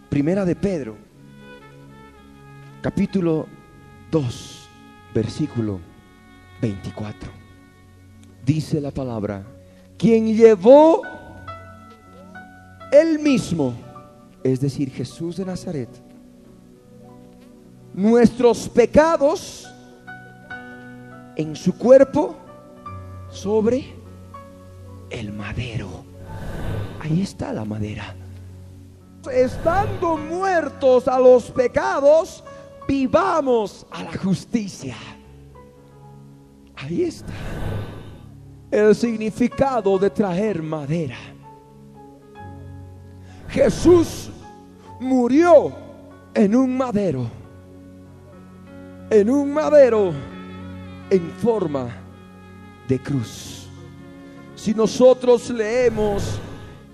[0.10, 0.96] Primera de Pedro,
[2.82, 3.48] capítulo
[4.12, 4.70] 2,
[5.14, 5.80] versículo
[6.62, 7.32] 24.
[8.46, 9.44] Dice la palabra,
[9.98, 11.02] quien llevó
[12.92, 13.74] él mismo,
[14.44, 15.90] es decir, Jesús de Nazaret,
[17.94, 19.68] nuestros pecados
[21.36, 22.38] en su cuerpo
[23.30, 24.05] sobre
[25.10, 26.03] el madero.
[27.01, 28.16] Ahí está la madera.
[29.32, 32.43] Estando muertos a los pecados,
[32.88, 34.95] vivamos a la justicia.
[36.76, 37.34] Ahí está
[38.72, 41.18] el significado de traer madera.
[43.47, 44.30] Jesús
[44.99, 45.72] murió
[46.34, 47.26] en un madero,
[49.10, 50.12] en un madero
[51.10, 51.88] en forma
[52.88, 53.55] de cruz.
[54.56, 56.39] Si nosotros leemos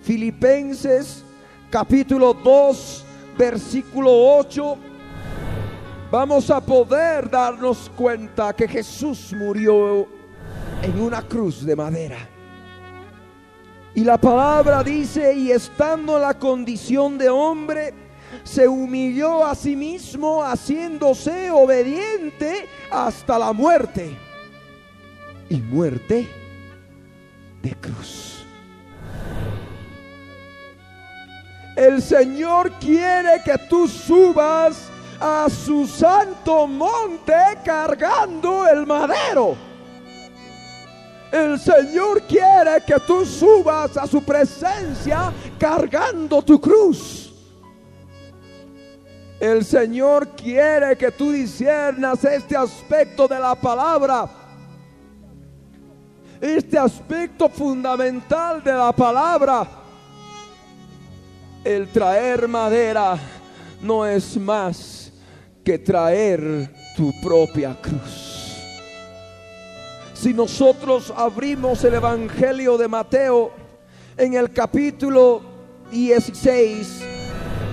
[0.01, 1.23] Filipenses
[1.69, 3.05] capítulo 2,
[3.37, 4.77] versículo 8,
[6.09, 10.07] vamos a poder darnos cuenta que Jesús murió
[10.81, 12.17] en una cruz de madera.
[13.93, 17.93] Y la palabra dice, y estando en la condición de hombre,
[18.43, 24.17] se humilló a sí mismo haciéndose obediente hasta la muerte.
[25.49, 26.40] Y muerte
[27.61, 28.45] de cruz.
[31.75, 34.89] El Señor quiere que tú subas
[35.19, 37.33] a su santo monte
[37.63, 39.55] cargando el madero.
[41.31, 47.33] El Señor quiere que tú subas a su presencia cargando tu cruz.
[49.39, 54.40] El Señor quiere que tú disiernas este aspecto de la palabra.
[56.41, 59.67] Este aspecto fundamental de la palabra.
[61.63, 63.15] El traer madera
[63.79, 65.11] no es más
[65.63, 68.57] que traer tu propia cruz.
[70.15, 73.51] Si nosotros abrimos el Evangelio de Mateo
[74.17, 75.43] en el capítulo
[75.91, 77.03] 16,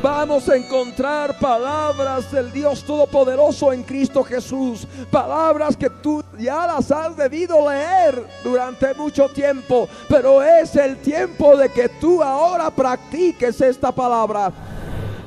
[0.03, 4.87] vamos a encontrar palabras del Dios Todopoderoso en Cristo Jesús.
[5.11, 11.57] Palabras que tú ya las has debido leer durante mucho tiempo, pero es el tiempo
[11.57, 14.53] de que tú ahora practiques esta palabra.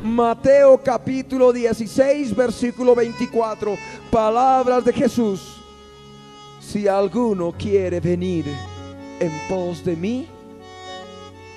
[0.03, 3.75] Mateo capítulo 16, versículo 24.
[4.09, 5.57] Palabras de Jesús.
[6.59, 8.45] Si alguno quiere venir
[9.19, 10.27] en pos de mí,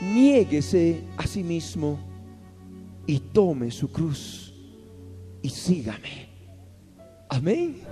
[0.01, 2.14] niéguese a sí mismo
[3.07, 4.53] y tome su cruz
[5.43, 6.29] y sígame.
[7.29, 7.83] Amén.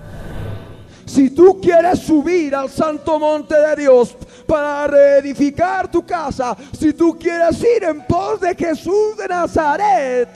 [1.05, 7.19] Si tú quieres subir al santo monte de Dios para reedificar tu casa, si tú
[7.19, 10.29] quieres ir en pos de Jesús de Nazaret,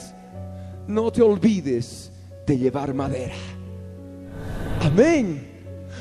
[0.86, 2.12] no te olvides
[2.46, 3.34] de llevar madera.
[4.82, 5.55] Amén.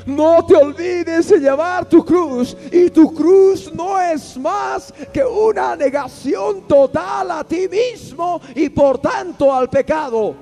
[0.06, 2.56] No te olvides de llevar tu cruz.
[2.70, 8.98] Y tu cruz no es más que una negación total a ti mismo y por
[8.98, 10.34] tanto al pecado.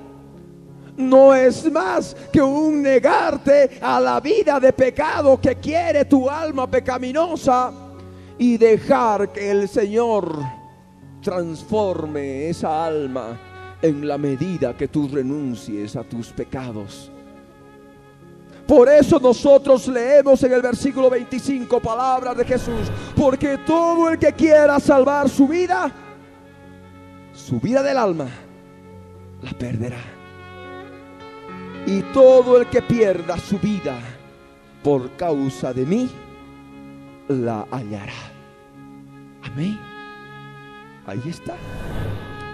[0.97, 6.69] No es más que un negarte a la vida de pecado que quiere tu alma
[6.69, 7.73] pecaminosa
[8.37, 10.37] y dejar que el Señor
[11.21, 17.11] transforme esa alma en la medida que tú renuncies a tus pecados.
[18.67, 22.89] Por eso nosotros leemos en el versículo 25 palabras de Jesús.
[23.15, 25.91] Porque todo el que quiera salvar su vida,
[27.33, 28.27] su vida del alma,
[29.41, 30.01] la perderá.
[31.85, 33.95] Y todo el que pierda su vida
[34.83, 36.09] por causa de mí,
[37.27, 38.13] la hallará.
[39.43, 39.79] Amén.
[41.05, 41.55] Ahí está.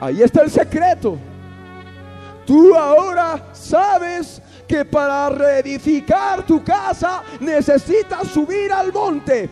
[0.01, 1.17] Ahí está el secreto.
[2.45, 4.41] Tú ahora sabes
[4.71, 9.49] que para reedificar tu casa necesitas subir al monte.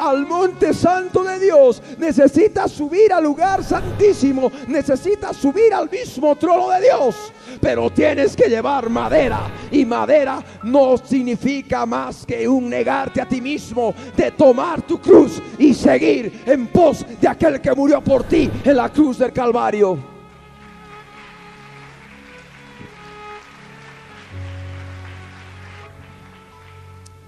[0.00, 6.70] al monte santo de Dios, necesitas subir al lugar santísimo, necesitas subir al mismo trono
[6.70, 13.20] de Dios, pero tienes que llevar madera y madera no significa más que un negarte
[13.20, 18.02] a ti mismo de tomar tu cruz y seguir en pos de aquel que murió
[18.02, 20.15] por ti en la cruz del Calvario.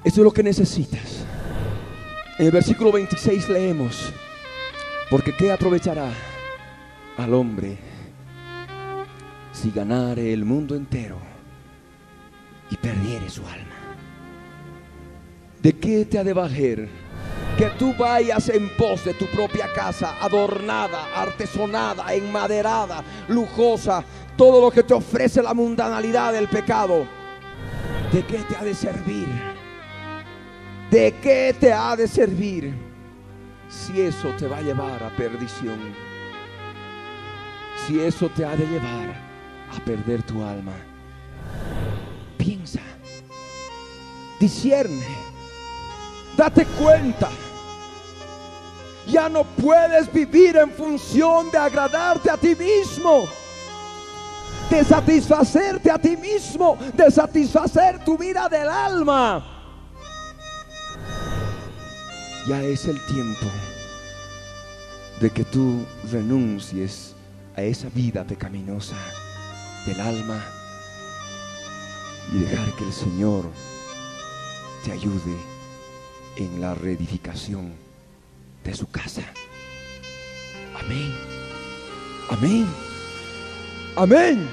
[0.09, 1.26] Eso es lo que necesitas.
[2.38, 4.11] En el versículo 26 leemos,
[5.11, 6.11] porque ¿qué aprovechará
[7.18, 7.76] al hombre
[9.52, 11.18] si ganare el mundo entero
[12.70, 13.76] y perdiere su alma?
[15.61, 16.88] ¿De qué te ha de valer
[17.59, 24.02] que tú vayas en pos de tu propia casa, adornada, artesonada, enmaderada, lujosa,
[24.38, 27.06] todo lo que te ofrece la mundanalidad del pecado?
[28.11, 29.57] ¿De qué te ha de servir?
[30.91, 32.74] ¿De qué te ha de servir
[33.68, 35.78] si eso te va a llevar a perdición?
[37.86, 39.14] Si eso te ha de llevar
[39.76, 40.72] a perder tu alma.
[42.39, 42.80] Piensa,
[44.41, 45.07] discierne,
[46.39, 47.28] date cuenta.
[49.07, 53.26] Ya no puedes vivir en función de agradarte a ti mismo,
[54.70, 59.57] de satisfacerte a ti mismo, de satisfacer tu vida del alma
[62.49, 63.44] ya es el tiempo
[65.20, 67.14] de que tú renuncies
[67.55, 68.96] a esa vida pecaminosa
[69.84, 70.42] del alma
[72.32, 73.44] y dejar que el Señor
[74.82, 75.36] te ayude
[76.36, 77.74] en la reedificación
[78.64, 79.24] de su casa.
[80.82, 81.14] Amén.
[82.30, 82.66] Amén.
[83.94, 84.49] Amén.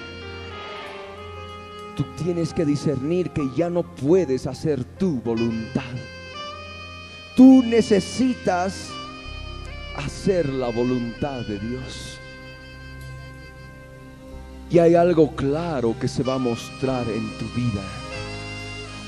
[1.95, 5.83] Tú tienes que discernir que ya no puedes hacer tu voluntad
[7.35, 8.91] Tú necesitas
[9.97, 12.17] hacer la voluntad de Dios.
[14.69, 17.81] Y hay algo claro que se va a mostrar en tu vida.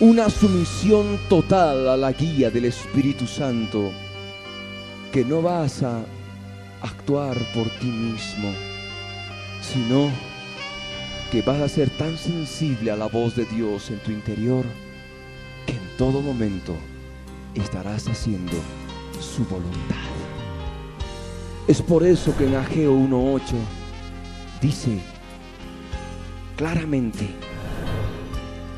[0.02, 3.92] Una sumisión total a la guía del Espíritu Santo.
[5.14, 6.04] Que no vas a
[6.82, 8.52] actuar por ti mismo,
[9.62, 10.12] sino
[11.32, 14.66] que vas a ser tan sensible a la voz de Dios en tu interior
[15.66, 16.76] que en todo momento
[17.62, 18.54] estarás haciendo
[19.20, 19.96] su voluntad.
[21.68, 23.42] Es por eso que en Ageo 1.8
[24.62, 25.00] dice
[26.56, 27.30] claramente,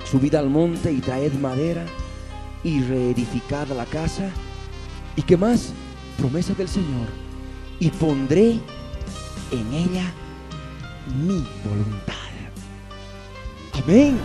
[0.06, 1.86] subid al monte y traed madera
[2.64, 4.30] y reedificad la casa.
[5.16, 5.74] ¿Y qué más?
[6.18, 7.08] Promesa del Señor.
[7.80, 8.60] Y pondré
[9.52, 10.12] en ella
[11.24, 12.16] mi voluntad.
[13.84, 14.18] Amén.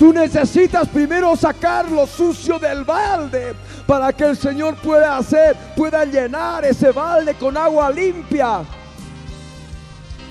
[0.00, 3.54] Tú necesitas primero sacar lo sucio del balde
[3.86, 8.62] para que el Señor pueda hacer, pueda llenar ese balde con agua limpia.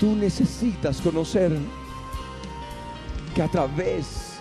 [0.00, 1.56] Tú necesitas conocer
[3.32, 4.40] que a través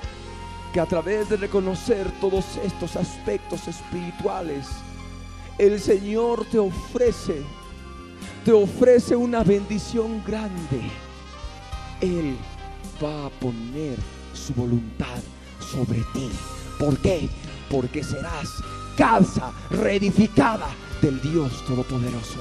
[0.74, 4.66] que a través de reconocer todos estos aspectos espirituales,
[5.60, 7.44] el Señor te ofrece,
[8.44, 10.90] te ofrece una bendición grande.
[12.02, 12.36] Él
[13.00, 14.19] va a poner
[14.56, 15.20] voluntad
[15.60, 16.30] sobre ti.
[16.78, 17.30] ¿Por qué?
[17.70, 18.50] Porque serás
[18.98, 20.68] casa reedificada
[21.02, 22.40] del Dios Todopoderoso,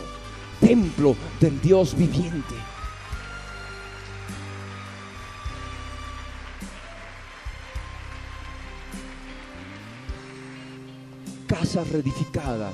[0.61, 2.55] templo del Dios viviente.
[11.47, 12.73] Casa reedificada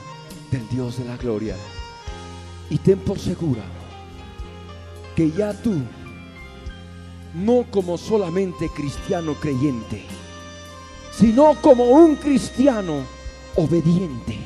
[0.51, 1.57] del Dios de la gloria.
[2.71, 3.63] Y ten por segura
[5.15, 5.75] que ya tú
[7.35, 10.05] no como solamente cristiano creyente,
[11.13, 13.03] sino como un cristiano
[13.57, 14.39] obediente,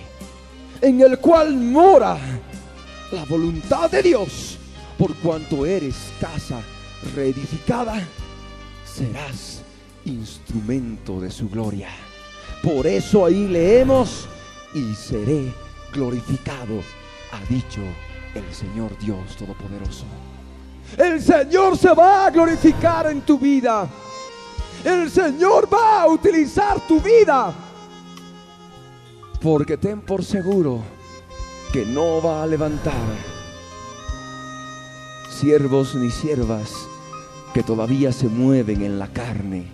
[0.80, 2.18] en el cual mora
[3.12, 4.58] la voluntad de Dios,
[4.96, 6.60] por cuanto eres casa
[7.14, 8.02] reedificada,
[8.84, 9.62] serás
[10.04, 11.90] instrumento de su gloria.
[12.62, 14.26] Por eso ahí leemos,
[14.74, 15.52] y seré
[15.92, 16.82] glorificado,
[17.32, 17.80] ha dicho
[18.34, 20.04] el Señor Dios Todopoderoso.
[20.96, 23.88] El Señor se va a glorificar en tu vida.
[24.84, 27.52] El Señor va a utilizar tu vida.
[29.40, 30.82] Porque ten por seguro
[31.72, 32.94] que no va a levantar
[35.30, 36.72] siervos ni siervas
[37.54, 39.66] que todavía se mueven en la carne.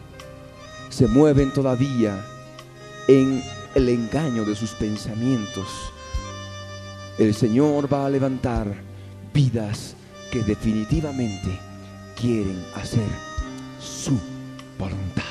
[0.91, 2.25] Se mueven todavía
[3.09, 3.43] en
[3.75, 5.67] el engaño de sus pensamientos.
[7.19, 8.75] El Señor va a levantar
[9.33, 9.97] vidas
[10.43, 11.59] definitivamente
[12.21, 13.07] quieren hacer
[13.79, 14.19] su
[14.79, 15.23] voluntad.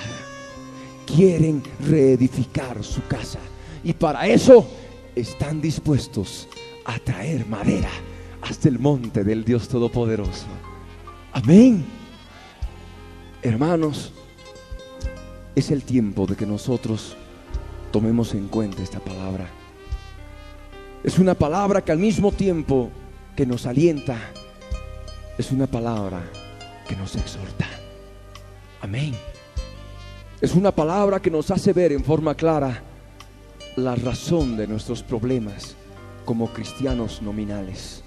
[1.05, 3.39] Quieren reedificar su casa.
[3.83, 4.67] Y para eso
[5.15, 6.47] están dispuestos
[6.85, 7.89] a traer madera
[8.41, 10.45] hasta el monte del Dios Todopoderoso.
[11.33, 11.85] Amén.
[13.41, 14.13] Hermanos,
[15.55, 17.15] es el tiempo de que nosotros
[17.91, 19.49] tomemos en cuenta esta palabra.
[21.03, 22.89] Es una palabra que al mismo tiempo
[23.35, 24.17] que nos alienta,
[25.37, 26.23] es una palabra
[26.87, 27.67] que nos exhorta.
[28.81, 29.15] Amén.
[30.41, 32.83] Es una palabra que nos hace ver en forma clara
[33.75, 35.75] la razón de nuestros problemas
[36.25, 38.03] como cristianos nominales.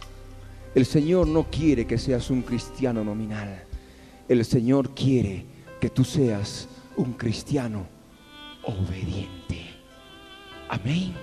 [0.75, 3.65] El Señor no quiere que seas un cristiano nominal.
[4.29, 5.47] El Señor quiere
[5.81, 7.87] que tú seas un cristiano
[8.65, 9.63] obediente.
[10.69, 11.15] Amén.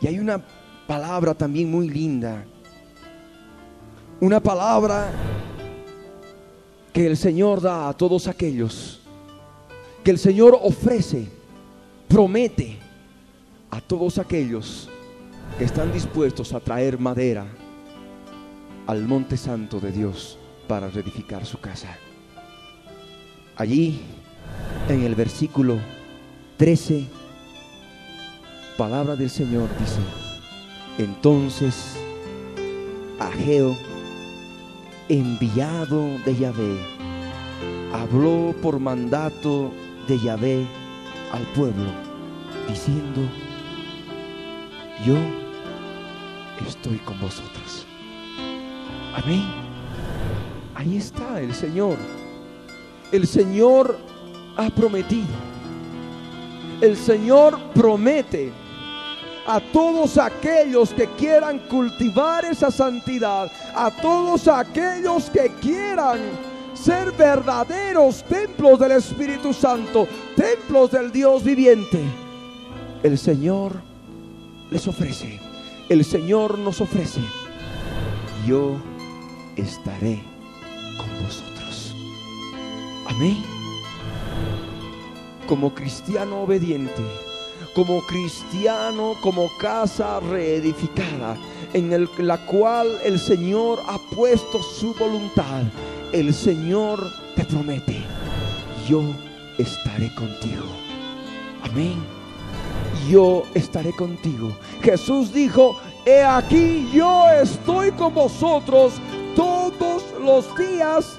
[0.00, 0.44] Y hay una
[0.86, 2.44] palabra también muy linda.
[4.18, 5.10] Una palabra
[6.92, 9.00] que el Señor da a todos aquellos,
[10.02, 11.28] que el Señor ofrece,
[12.08, 12.78] promete
[13.70, 14.88] a todos aquellos
[15.58, 17.46] que están dispuestos a traer madera
[18.86, 21.98] al monte santo de Dios para reedificar su casa.
[23.56, 24.00] Allí,
[24.88, 25.78] en el versículo
[26.56, 27.06] 13,
[28.78, 30.00] palabra del Señor dice,
[30.96, 31.96] entonces
[33.18, 33.76] Ageo,
[35.08, 36.78] enviado de Yahvé,
[37.92, 39.70] habló por mandato
[40.08, 40.66] de Yahvé
[41.32, 41.90] al pueblo,
[42.68, 43.20] diciendo,
[45.04, 45.16] yo
[46.66, 47.86] estoy con vosotros.
[49.14, 49.44] Amén.
[50.74, 51.96] Ahí está el Señor.
[53.12, 53.98] El Señor
[54.56, 55.26] ha prometido.
[56.80, 58.52] El Señor promete
[59.46, 66.18] a todos aquellos que quieran cultivar esa santidad, a todos aquellos que quieran
[66.74, 72.02] ser verdaderos templos del Espíritu Santo, templos del Dios viviente.
[73.02, 73.72] El Señor
[74.70, 75.40] les ofrece,
[75.88, 77.20] el Señor nos ofrece,
[78.46, 78.76] yo
[79.56, 80.22] estaré
[80.98, 81.94] con vosotros.
[83.08, 83.42] Amén.
[85.46, 87.02] Como cristiano obediente,
[87.76, 91.36] como cristiano, como casa reedificada,
[91.74, 95.62] en la cual el Señor ha puesto su voluntad,
[96.10, 98.02] el Señor te promete,
[98.88, 99.02] yo
[99.58, 100.64] estaré contigo.
[101.64, 102.02] Amén.
[103.10, 104.56] Yo estaré contigo.
[104.80, 108.94] Jesús dijo, he aquí yo estoy con vosotros
[109.34, 111.18] todos los días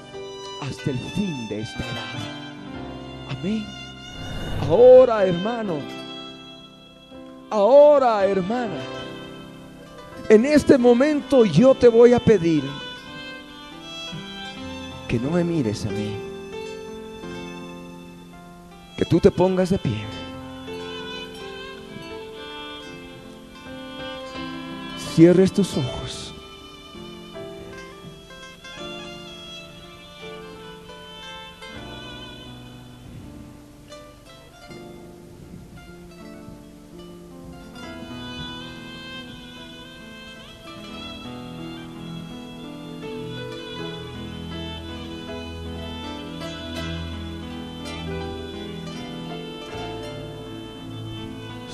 [0.60, 3.38] hasta el fin de esta edad.
[3.38, 3.64] Amén.
[4.68, 5.97] Ahora, hermano,
[7.50, 8.80] ahora, hermana,
[10.28, 12.62] en este momento yo te voy a pedir
[15.08, 16.16] que no me mires a mí,
[18.96, 20.04] que tú te pongas de pie.
[25.14, 26.07] Cierres tus ojos.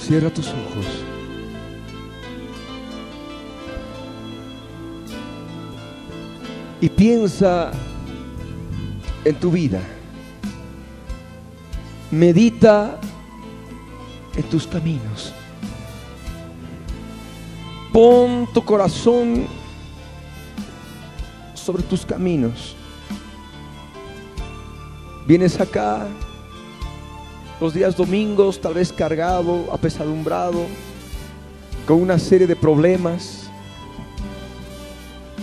[0.06, 0.86] Cierra tus ojos.
[6.78, 7.70] Y piensa
[9.24, 9.80] en tu vida.
[12.10, 13.00] Medita
[14.36, 15.32] en tus caminos.
[17.90, 19.46] Pon tu corazón
[21.54, 22.76] sobre tus caminos.
[25.26, 26.06] Vienes acá
[27.60, 30.66] los días domingos, tal vez cargado, apesadumbrado,
[31.86, 33.48] con una serie de problemas.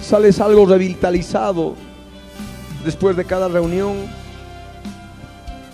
[0.01, 1.76] Sales algo revitalizado
[2.84, 3.95] después de cada reunión,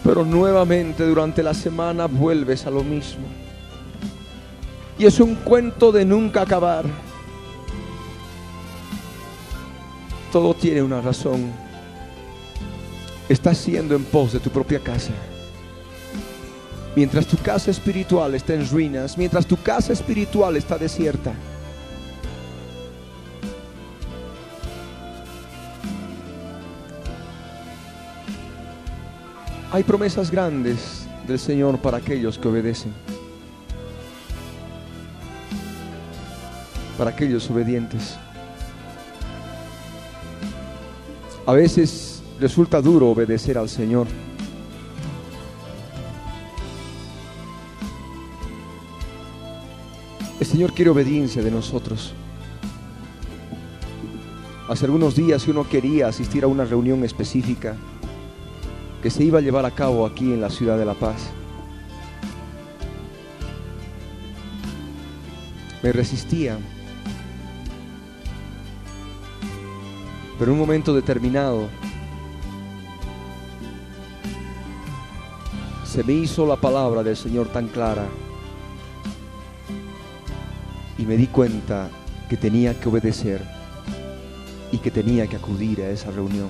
[0.03, 3.25] pero nuevamente durante la semana vuelves a lo mismo.
[4.99, 6.85] Y es un cuento de nunca acabar.
[10.31, 11.51] Todo tiene una razón.
[13.29, 15.13] Estás siendo en pos de tu propia casa.
[16.97, 21.31] Mientras tu casa espiritual está en ruinas, mientras tu casa espiritual está desierta.
[29.71, 32.91] Hay promesas grandes del Señor para aquellos que obedecen.
[36.97, 38.17] Para aquellos obedientes.
[41.45, 44.07] A veces resulta duro obedecer al Señor.
[50.57, 52.13] Señor quiere obediencia de nosotros.
[54.67, 57.75] Hace algunos días uno quería asistir a una reunión específica
[59.03, 61.29] que se iba a llevar a cabo aquí en la ciudad de La Paz.
[65.83, 66.57] Me resistía.
[70.39, 71.67] Pero en un momento determinado
[75.85, 78.07] se me hizo la palabra del Señor tan clara
[81.07, 81.89] me di cuenta
[82.29, 83.41] que tenía que obedecer
[84.73, 86.49] y que tenía que acudir a esa reunión.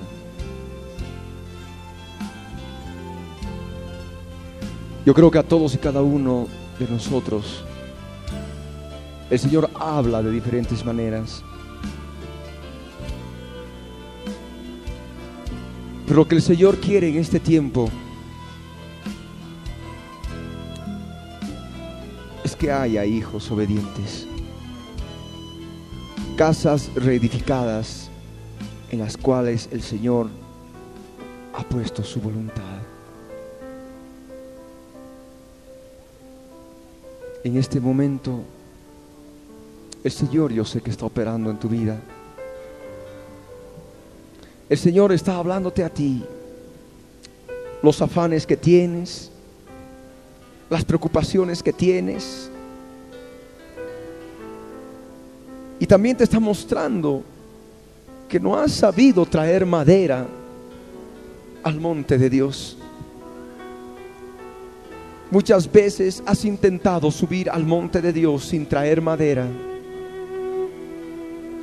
[5.06, 6.48] Yo creo que a todos y cada uno
[6.80, 7.64] de nosotros
[9.30, 11.44] el Señor habla de diferentes maneras.
[16.04, 17.88] Pero lo que el Señor quiere en este tiempo
[22.42, 24.26] es que haya hijos obedientes
[26.38, 28.08] casas reedificadas
[28.92, 30.28] en las cuales el Señor
[31.52, 32.62] ha puesto su voluntad.
[37.42, 38.38] En este momento,
[40.04, 42.00] el Señor yo sé que está operando en tu vida.
[44.68, 46.22] El Señor está hablándote a ti.
[47.82, 49.32] Los afanes que tienes,
[50.70, 52.48] las preocupaciones que tienes,
[55.78, 57.22] Y también te está mostrando
[58.28, 60.26] que no has sabido traer madera
[61.62, 62.76] al monte de Dios.
[65.30, 69.46] Muchas veces has intentado subir al monte de Dios sin traer madera,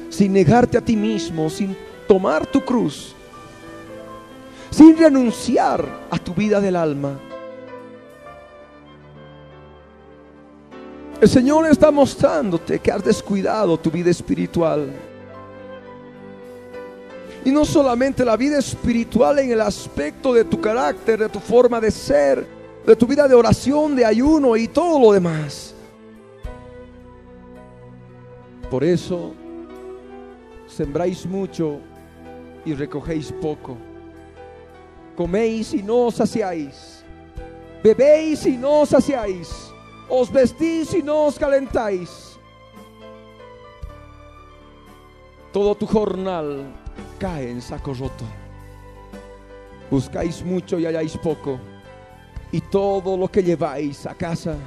[0.09, 1.75] sin negarte a ti mismo, sin
[2.07, 3.15] tomar tu cruz,
[4.69, 7.19] sin renunciar a tu vida del alma.
[11.21, 14.91] El Señor está mostrándote que has descuidado tu vida espiritual.
[17.45, 21.79] Y no solamente la vida espiritual en el aspecto de tu carácter, de tu forma
[21.79, 22.45] de ser,
[22.85, 25.73] de tu vida de oración, de ayuno y todo lo demás.
[28.69, 29.33] Por eso
[30.67, 31.79] sembráis mucho
[32.65, 33.77] y recogéis poco.
[35.15, 37.05] Coméis y no os saciáis.
[37.81, 39.64] Bebéis y no os saciáis
[40.09, 42.37] os vestís y no os calentáis.
[45.51, 46.65] Todo tu jornal
[47.17, 48.25] cae en saco roto.
[49.89, 51.59] Buscáis mucho y halláis poco.
[52.51, 54.57] Y todo lo que lleváis a casa,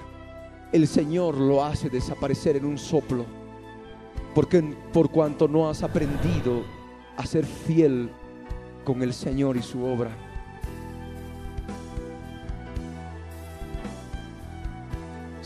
[0.72, 3.24] el Señor lo hace desaparecer en un soplo.
[4.34, 4.62] Porque
[4.92, 6.62] por cuanto no has aprendido
[7.16, 8.10] a ser fiel
[8.84, 10.27] con el Señor y su obra.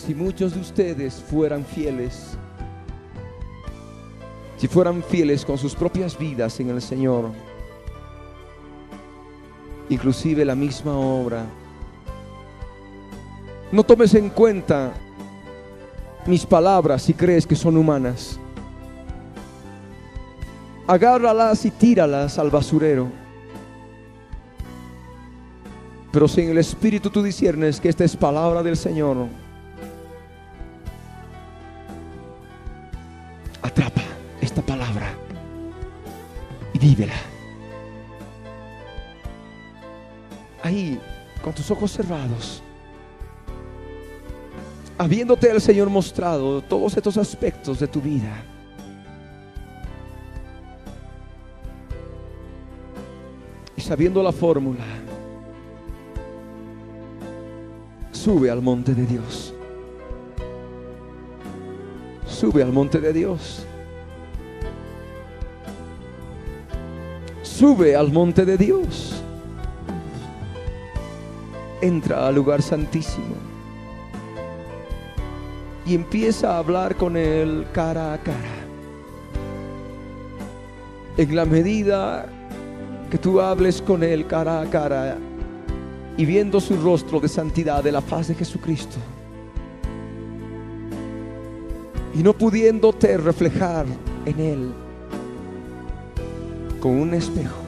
[0.05, 2.37] Si muchos de ustedes fueran fieles,
[4.57, 7.31] si fueran fieles con sus propias vidas en el Señor,
[9.89, 11.45] inclusive la misma obra,
[13.71, 14.93] no tomes en cuenta
[16.27, 18.41] mis palabras si crees que son humanas.
[20.89, 23.09] Agárralas y tíralas al basurero.
[26.11, 29.29] Pero si en el Espíritu tú disiernes que esta es palabra del Señor,
[33.63, 34.03] atrapa
[34.41, 35.15] esta palabra
[36.75, 37.15] y vívela.
[40.63, 41.01] Ahí,
[41.43, 42.63] con tus ojos cerrados,
[44.99, 48.45] habiéndote el Señor mostrado todos estos aspectos de tu vida.
[53.77, 54.85] Y sabiendo la fórmula,
[58.13, 59.52] sube al monte de Dios
[62.33, 63.67] sube al monte de Dios.
[67.43, 69.23] Sube al monte de Dios.
[71.81, 73.37] Entra al lugar santísimo.
[75.85, 78.57] Y empieza a hablar con Él cara a cara.
[81.17, 82.27] En la medida
[83.11, 85.19] que tú hables con Él cara a cara
[86.17, 88.97] y viendo su rostro de santidad de la faz de Jesucristo
[92.15, 93.87] y no pudiéndote reflejar
[94.27, 94.73] en Él
[96.81, 97.63] con un espejo,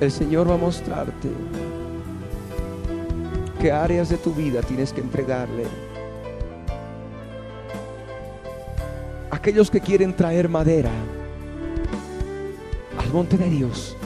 [0.00, 1.28] el Señor va a mostrarte
[3.60, 5.64] qué áreas de tu vida tienes que entregarle.
[9.30, 10.90] Aquellos que quieren traer madera
[12.98, 13.96] al monte de Dios.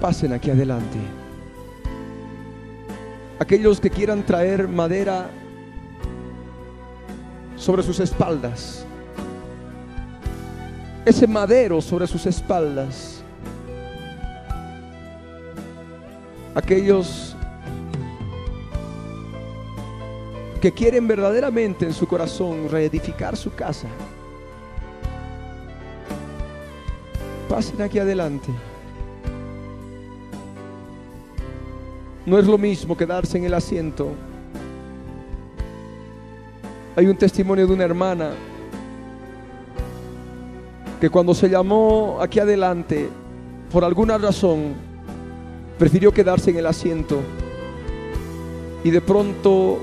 [0.00, 0.98] Pasen aquí adelante.
[3.38, 5.30] Aquellos que quieran traer madera
[7.56, 8.84] sobre sus espaldas,
[11.04, 13.22] ese madero sobre sus espaldas,
[16.54, 17.36] aquellos
[20.60, 23.86] que quieren verdaderamente en su corazón reedificar su casa,
[27.48, 28.50] pasen aquí adelante.
[32.28, 34.10] No es lo mismo quedarse en el asiento.
[36.94, 38.32] Hay un testimonio de una hermana
[41.00, 43.08] que cuando se llamó aquí adelante,
[43.72, 44.74] por alguna razón,
[45.78, 47.18] prefirió quedarse en el asiento
[48.84, 49.78] y de pronto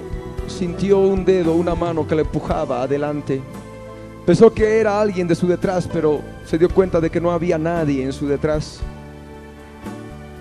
[0.46, 3.41] sintió un dedo, una mano que le empujaba adelante.
[4.24, 7.58] Pensó que era alguien de su detrás, pero se dio cuenta de que no había
[7.58, 8.82] nadie en su detrás.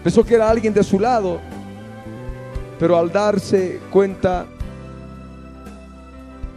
[0.03, 1.41] Pensó que era alguien de su lado,
[2.79, 4.47] pero al darse cuenta,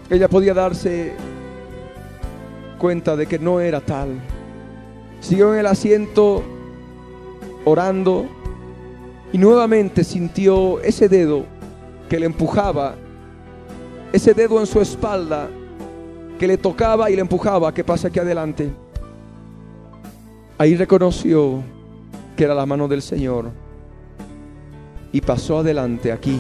[0.09, 1.13] ella podía darse
[2.78, 4.20] cuenta de que no era tal.
[5.20, 6.43] Siguió en el asiento
[7.65, 8.26] orando
[9.34, 11.45] y nuevamente sintió ese dedo
[12.09, 12.95] que le empujaba
[14.13, 15.49] ese dedo en su espalda
[16.39, 18.72] que le tocaba y le empujaba que pase aquí adelante.
[20.57, 21.61] Ahí reconoció
[22.36, 23.51] que era la mano del Señor
[25.18, 26.39] y pasó adelante aquí,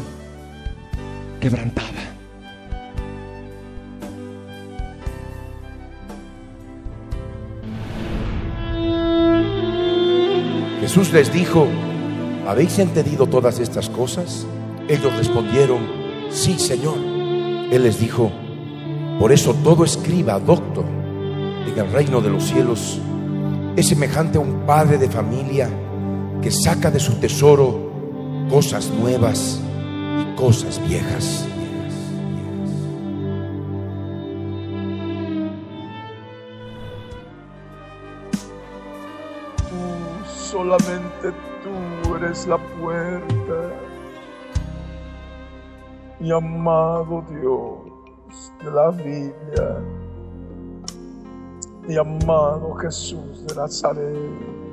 [1.41, 1.87] quebrantada.
[10.79, 11.65] Jesús les dijo,
[12.47, 14.45] ¿habéis entendido todas estas cosas?
[14.87, 15.79] Ellos respondieron,
[16.29, 16.99] sí, Señor.
[17.71, 18.31] Él les dijo,
[19.19, 20.85] por eso todo escriba, doctor,
[21.65, 22.99] en el reino de los cielos
[23.75, 25.67] es semejante a un padre de familia
[26.43, 27.86] que saca de su tesoro
[28.49, 29.61] cosas nuevas
[30.21, 31.47] y cosas viejas.
[39.69, 41.31] Tú, solamente
[41.63, 43.87] tú eres la puerta
[46.19, 49.83] mi amado Dios de la Biblia,
[51.87, 54.66] mi amado Jesús de Nazaret.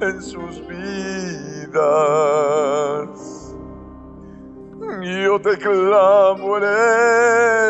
[0.00, 2.20] en sus vidas
[5.30, 6.64] yo te clamo en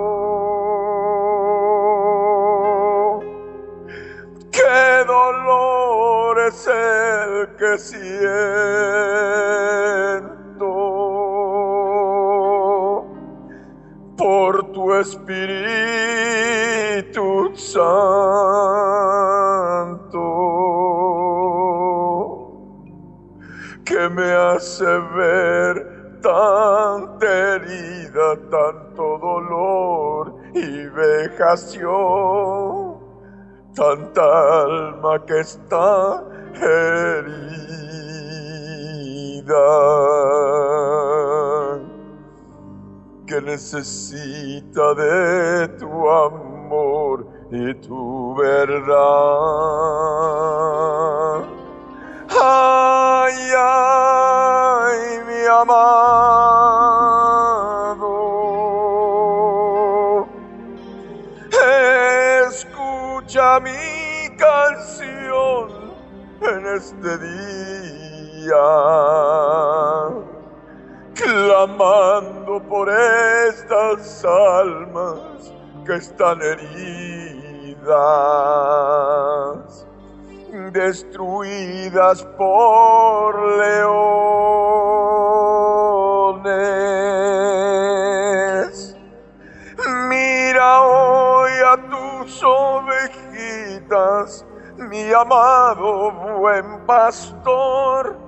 [4.51, 8.01] Qué dolor es el que siento
[14.31, 15.57] por tu Espíritu
[17.57, 17.89] Santo
[23.85, 24.85] que me hace
[25.17, 25.75] ver
[26.23, 31.89] tanta herida, tanto dolor y vejación,
[33.75, 36.23] tanta alma que está
[36.55, 37.51] herida,
[43.31, 48.91] que necesita de tu amor y tu verdad.
[52.43, 55.77] Ay, ay, mi amado,
[62.49, 65.71] escucha mi canción
[66.41, 68.67] en este día,
[71.15, 75.55] clamando por estas almas
[75.87, 77.87] que están heridas
[80.73, 83.77] destruidas por leones.
[90.09, 94.45] Mira hoy a tus ovejitas,
[94.77, 98.19] mi amado buen pastor.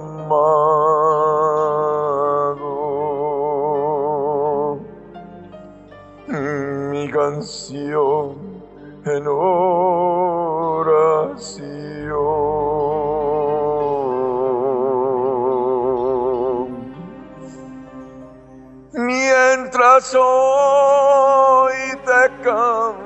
[6.28, 8.36] mi canción
[9.04, 9.90] en oración.
[18.94, 21.74] Mientras hoy
[22.06, 22.99] te canto,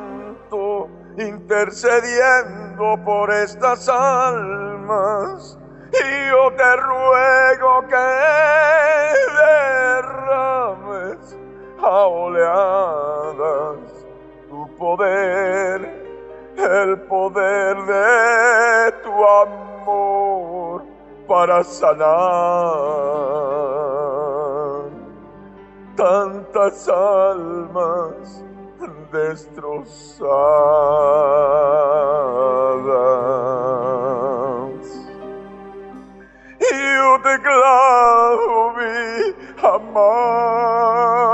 [1.16, 5.59] intercediendo por estas almas,
[5.93, 7.97] y yo te ruego que
[10.03, 11.36] derrames
[11.81, 13.78] a oleadas
[14.49, 16.05] tu poder,
[16.57, 20.82] el poder de tu amor
[21.28, 22.05] para sanar
[25.97, 28.45] tantas almas
[29.15, 30.24] destrozadas.
[37.43, 41.34] Clamo, mi amado.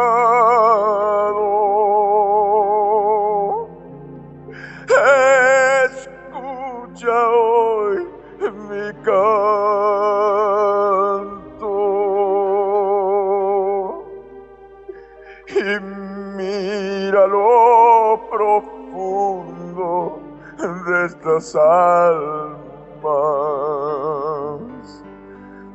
[21.01, 22.60] De estas almas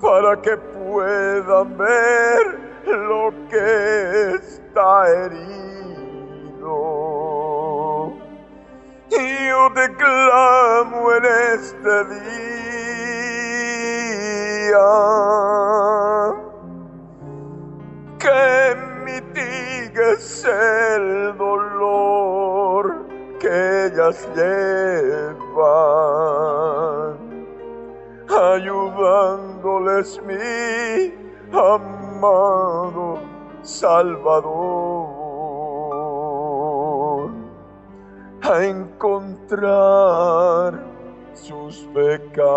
[0.01, 5.55] para que puedan ver lo que está herido.
[9.09, 12.45] Yo te clamo en este día
[18.19, 22.44] que mitigues el dolor
[23.39, 25.35] que ellas llevan,
[28.29, 31.13] ayudándoles mi
[31.51, 33.19] amado
[33.61, 35.09] Salvador,
[38.41, 40.73] a encontrar
[41.33, 42.55] sus pecados.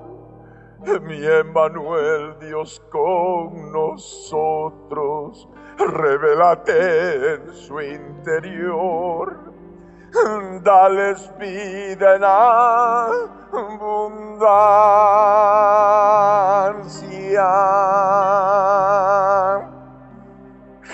[1.02, 9.47] Mi Emmanuel, Dios con nosotros, revélate en su interior
[10.62, 13.88] dales vida en abundancia.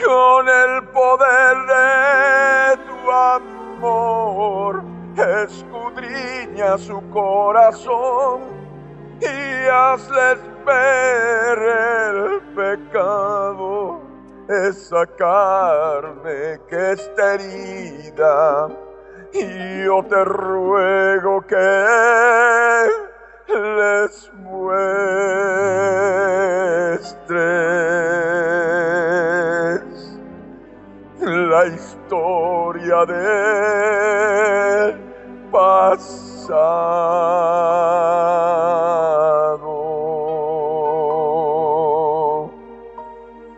[0.04, 4.82] Con el poder de tu amor,
[5.16, 8.42] escudriña su corazón
[9.20, 14.00] y hazles ver el pecado,
[14.48, 18.83] esa carne que está herida
[19.34, 21.56] y yo te ruego que
[23.48, 24.94] les muestres
[31.20, 33.24] la historia del
[35.50, 36.60] pasado,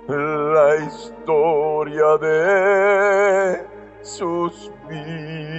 [0.08, 3.66] la historia de
[4.02, 5.55] sus vidas,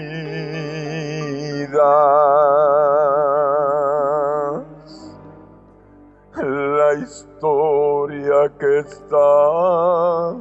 [6.36, 10.36] la historia que está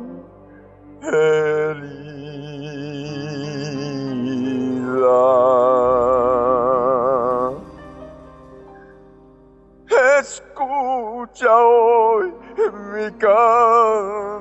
[1.02, 1.96] herida.
[10.18, 12.32] Escucha hoy
[12.94, 14.35] mi canto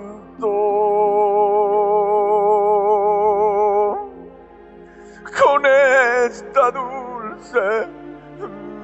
[6.25, 7.87] esta dulce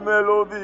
[0.05, 0.61] melodía.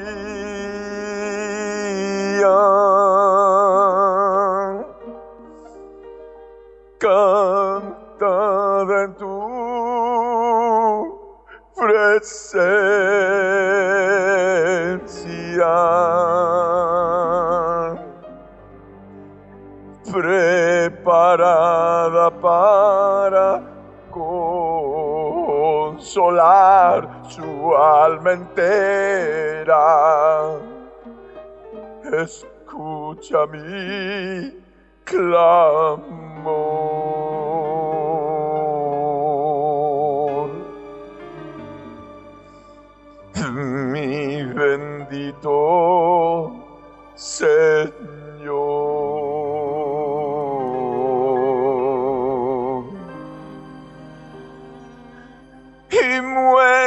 [6.98, 9.28] Cantada en tu
[11.76, 12.58] presencia.
[20.10, 21.50] Preparada
[22.40, 23.77] para
[25.98, 29.76] consolar su alma entera.
[32.22, 34.54] Escucha mi
[35.04, 35.58] clamor.
[43.52, 45.48] Mi bendito
[47.14, 48.07] Señor.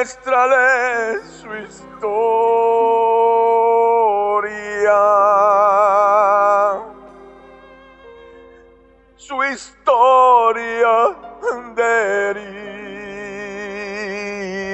[0.01, 1.91] Muéstrale su historia.
[9.15, 11.15] Su historia
[11.75, 11.91] de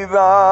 [0.06, 0.47] heridas.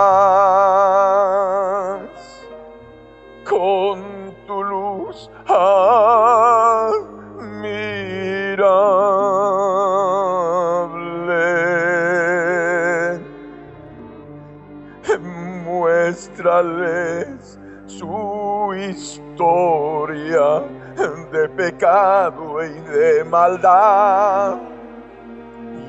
[21.55, 24.57] Pecado y de maldad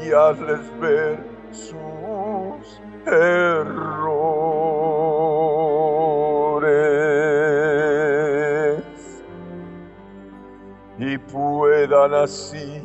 [0.00, 1.18] y hazles ver
[1.50, 4.06] sus errores
[10.98, 12.82] y puedan así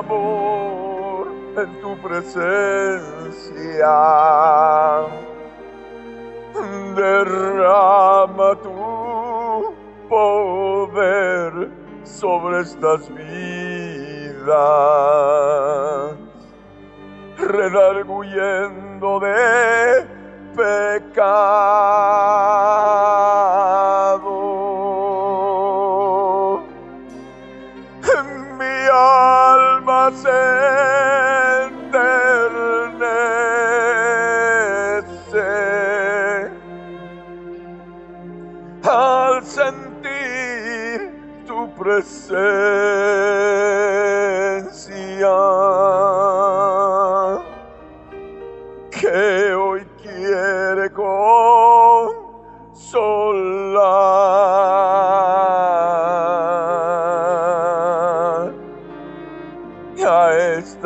[0.00, 2.28] Clamor en tu presencia.
[6.94, 9.74] Derrama tu
[10.08, 11.70] poder
[12.04, 14.46] sobre estas vidas,
[17.38, 20.06] redarguyendo de
[20.56, 22.09] pecado.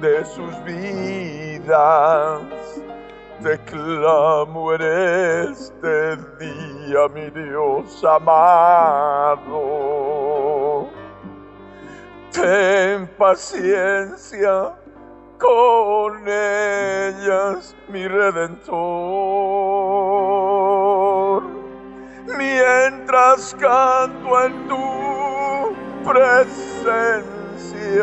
[0.00, 2.40] de sus vidas.
[3.42, 9.46] Te clamo en este día, mi Dios amado
[12.36, 14.74] ten paciencia
[15.38, 18.76] con ellas, mi redentor.
[22.36, 24.76] Mientras canto en tu
[26.04, 27.25] presencia,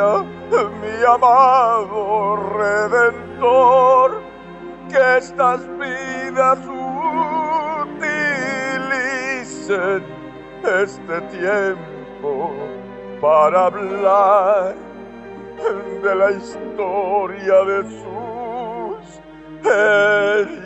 [0.01, 4.21] mi amado redentor,
[4.89, 6.59] que estas vidas
[9.59, 10.03] utilicen
[10.63, 12.51] este tiempo
[13.21, 14.75] para hablar
[16.03, 19.03] de la historia de sus
[19.63, 20.63] heridas,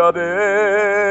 [0.00, 1.09] historia de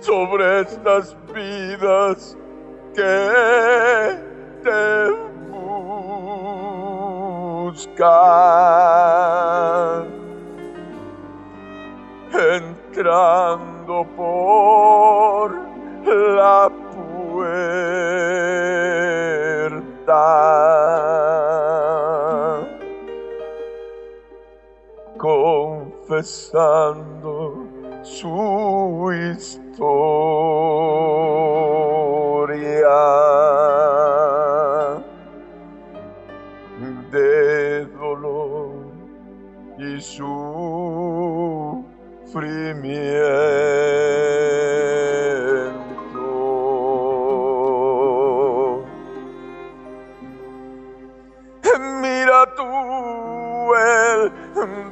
[0.00, 2.36] sobre estas vidas
[2.94, 4.18] que
[4.62, 5.10] te
[7.70, 8.04] buscan,
[12.32, 15.54] entrando por
[16.04, 16.70] la
[26.14, 27.66] confesando
[28.02, 29.64] su historia
[37.10, 38.74] de dolor
[39.78, 40.34] y sufrimiento.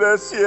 [0.03, 0.43] Desierto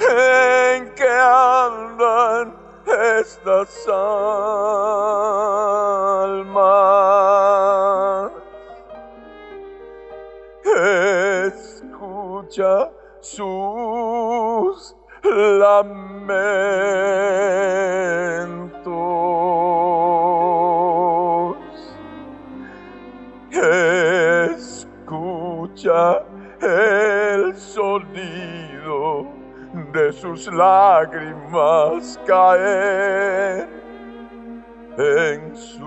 [0.00, 2.56] en que andan
[2.96, 5.13] estas almas.
[30.20, 33.68] Sus lágrimas caer
[34.96, 35.83] en sus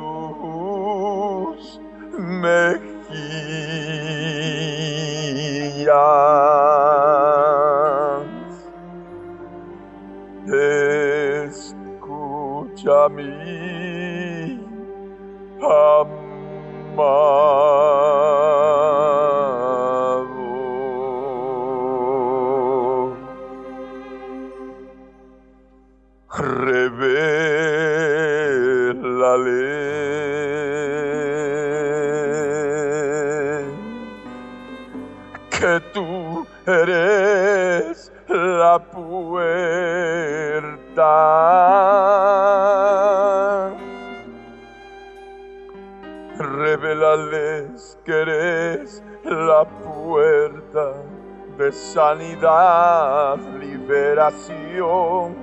[52.08, 55.36] sanidad, liberación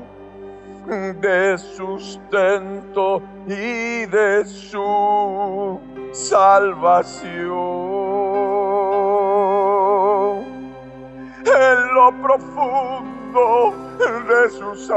[1.21, 5.79] de sustento y de su
[6.13, 7.35] salvación.
[11.45, 13.75] En lo profundo
[14.29, 14.91] de sus.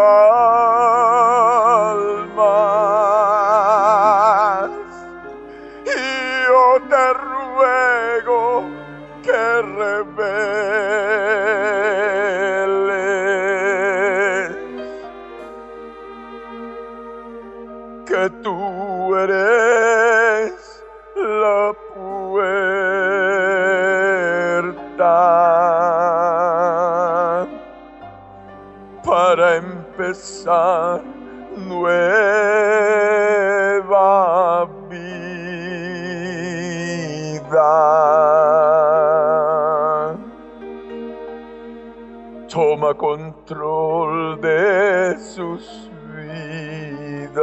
[42.58, 47.38] Toma control de sus vidas.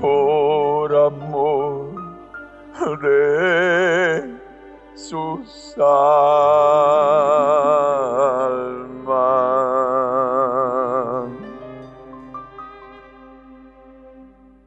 [0.00, 1.94] Por amor
[3.00, 4.40] de
[4.96, 6.00] sus almas.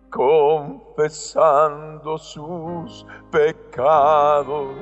[0.09, 4.77] Confesando sus pecados,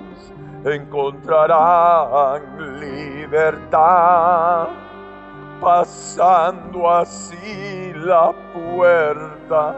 [0.66, 2.42] encontrarán
[2.80, 4.68] libertad,
[5.60, 9.76] pasando así la puerta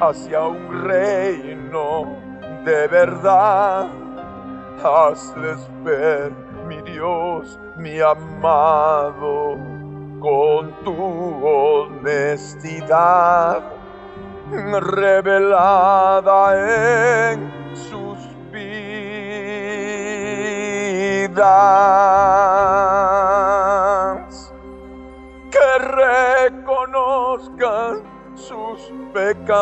[0.00, 2.16] hacia un reino
[2.64, 3.88] de verdad.
[4.82, 6.32] Hazles ver,
[6.66, 9.58] mi Dios, mi amado,
[10.20, 13.00] con tu honestidad
[14.80, 16.54] revelada
[17.32, 17.49] en
[25.50, 25.70] que
[26.50, 28.02] reconozcan
[28.34, 29.60] sus pecados,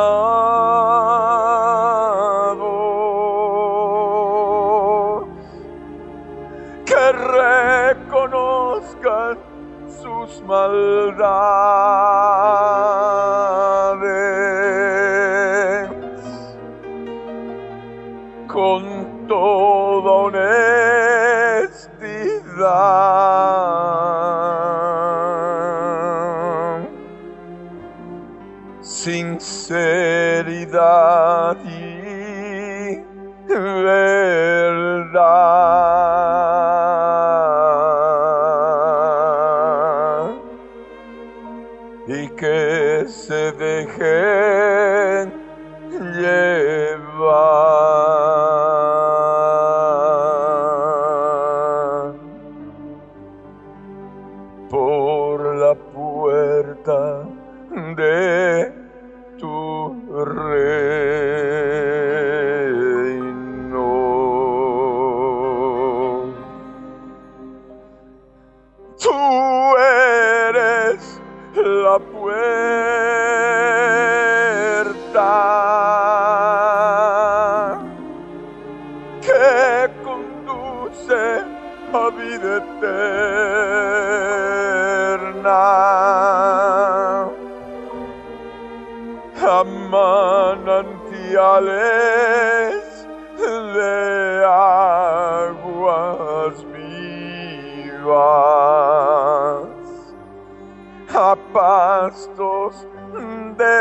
[6.85, 7.13] que
[7.93, 9.39] reconozcan
[10.03, 11.78] sus maldades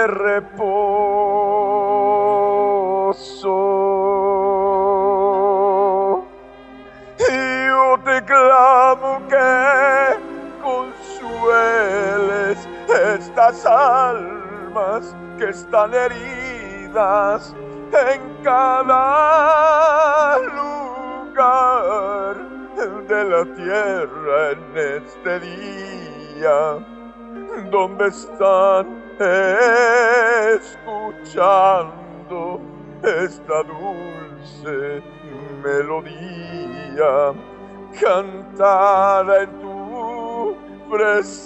[0.08, 1.38] reposo.
[7.20, 10.18] Yo te clamo que
[10.62, 17.54] consueles estas almas que están heridas
[17.92, 22.36] en cada lugar
[23.08, 26.78] de la tierra en este día
[27.72, 29.07] donde están
[30.56, 32.62] escuchando
[33.04, 35.02] esta dulce
[35.64, 37.34] melodía
[38.00, 40.56] cantada en tu
[40.90, 41.38] presencia.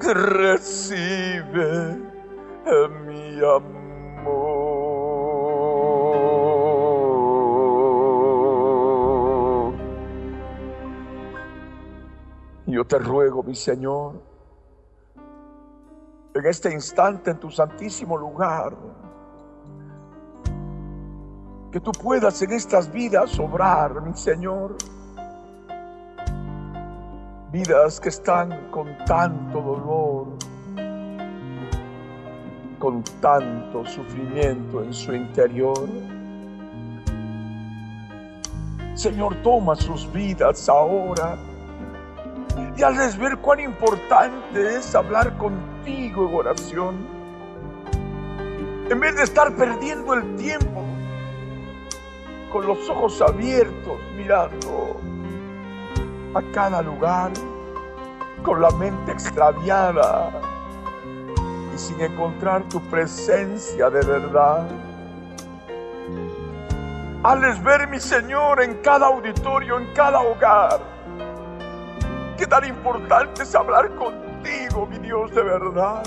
[0.00, 1.98] Recibe
[3.04, 3.88] mi amor.
[12.66, 14.22] Yo te ruego, mi Señor,
[16.34, 18.74] en este instante en tu santísimo lugar,
[21.78, 24.76] que tú puedas en estas vidas obrar, mi Señor.
[27.52, 30.26] Vidas que están con tanto dolor,
[32.80, 35.88] con tanto sufrimiento en su interior.
[38.94, 41.38] Señor, toma sus vidas ahora
[42.76, 47.06] y hazles ver cuán importante es hablar contigo en oración.
[48.90, 50.87] En vez de estar perdiendo el tiempo
[52.52, 55.00] con los ojos abiertos mirando
[56.34, 57.30] a cada lugar,
[58.42, 60.30] con la mente extraviada
[61.74, 64.66] y sin encontrar tu presencia de verdad.
[67.22, 70.80] Hazles ver, mi Señor, en cada auditorio, en cada hogar,
[72.36, 76.02] que tan importante es hablar contigo, mi Dios de verdad.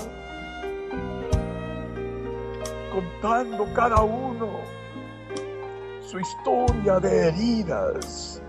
[2.92, 4.61] Contando cada uno
[6.12, 8.42] su historia de heridas,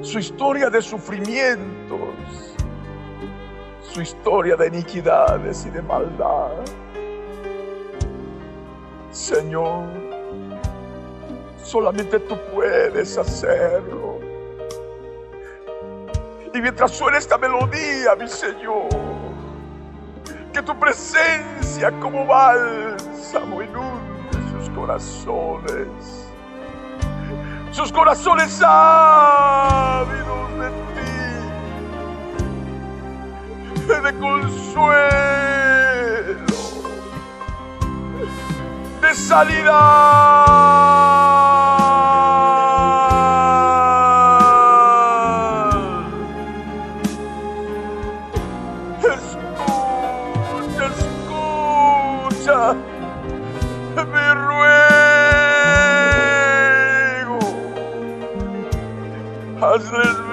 [0.00, 2.56] su historia de sufrimientos,
[3.82, 6.52] su historia de iniquidades y de maldad.
[9.10, 9.90] Señor,
[11.62, 14.20] solamente tú puedes hacerlo.
[16.54, 18.88] Y mientras suena esta melodía, mi Señor,
[20.50, 26.23] Que tu presencia como bálsamo inunde sus corazones.
[27.74, 31.10] Sus corazones ávidos de ti.
[33.88, 34.86] De consuelo.
[39.00, 39.74] De sanidad.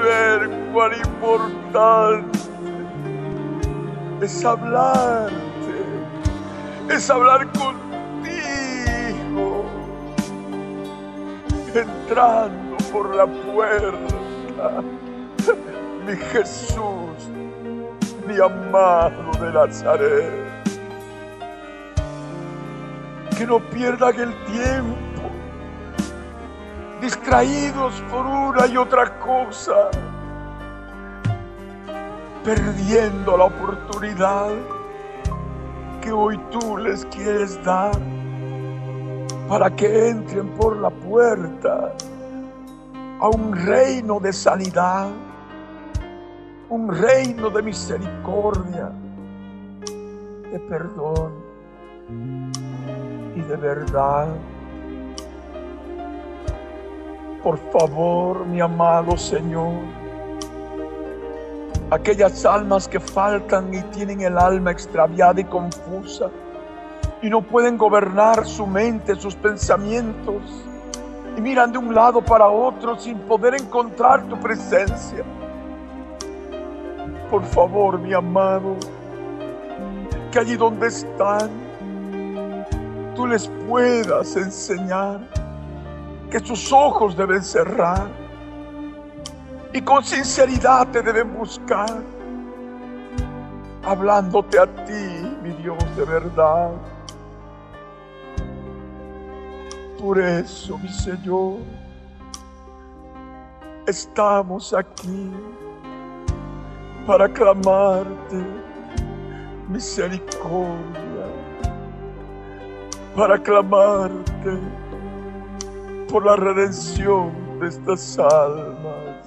[0.01, 2.39] Ver cuán importante
[4.21, 5.35] es hablarte,
[6.89, 7.75] es hablar contigo,
[11.73, 14.83] entrando por la puerta,
[16.05, 17.29] mi Jesús,
[18.27, 20.51] mi amado de Nazaret.
[23.37, 25.10] Que no pierdan el tiempo,
[27.01, 29.89] distraídos por una y otra cosa,
[32.43, 34.51] perdiendo la oportunidad
[35.99, 37.97] que hoy tú les quieres dar
[39.49, 41.91] para que entren por la puerta
[43.19, 45.09] a un reino de sanidad,
[46.69, 48.91] un reino de misericordia,
[50.51, 51.33] de perdón
[53.35, 54.27] y de verdad.
[57.43, 59.73] Por favor, mi amado Señor,
[61.89, 66.29] aquellas almas que faltan y tienen el alma extraviada y confusa
[67.19, 70.43] y no pueden gobernar su mente, sus pensamientos
[71.35, 75.23] y miran de un lado para otro sin poder encontrar tu presencia.
[77.31, 78.75] Por favor, mi amado,
[80.31, 81.49] que allí donde están,
[83.15, 85.40] tú les puedas enseñar
[86.31, 88.07] que sus ojos deben cerrar
[89.73, 92.01] y con sinceridad te deben buscar,
[93.83, 96.71] hablándote a ti, mi Dios de verdad.
[99.99, 101.57] Por eso, mi Señor,
[103.85, 105.29] estamos aquí
[107.05, 108.45] para clamarte
[109.69, 111.27] misericordia,
[113.15, 114.80] para clamarte
[116.11, 119.25] por la redención de estas almas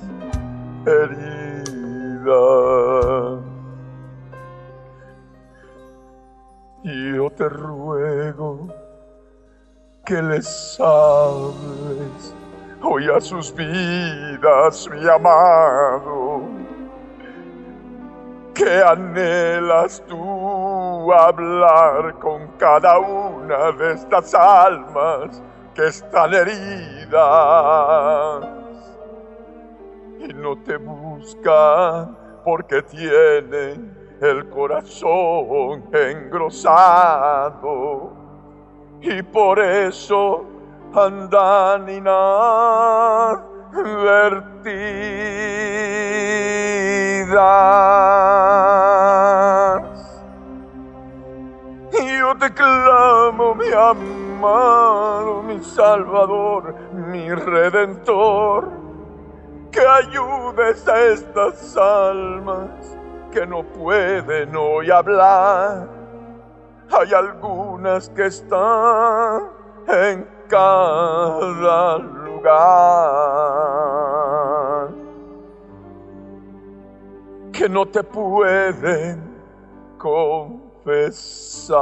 [0.86, 2.24] heridas.
[6.82, 8.69] Yo te ruego
[10.05, 12.35] que les hables
[12.82, 16.43] hoy a sus vidas, mi amado,
[18.52, 25.43] que anhelas tú hablar con cada una de estas almas
[25.75, 27.15] que están heridas
[30.21, 37.05] y no te buscan porque tienen el corazón engrosado
[39.01, 40.45] y por eso
[40.95, 43.35] andan inadvertidas.
[51.93, 53.71] Yo te clamo, mi
[55.43, 58.69] mi salvador, mi redentor,
[59.70, 62.97] que ayudes a estas almas
[63.32, 65.89] que no pueden hoy hablar.
[66.90, 69.43] Hay algunas que están
[69.89, 72.85] en cada lugar
[77.52, 79.35] que no te pueden
[80.85, 81.74] confesar.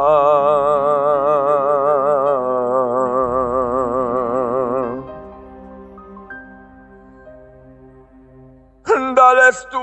[9.14, 9.78] Dales tú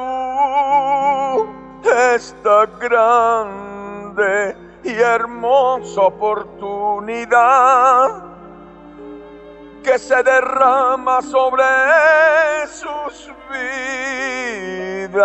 [2.15, 7.29] esta grande y hermosa oportunidad
[9.83, 11.63] que se derrama sobre
[12.67, 15.19] sus vidas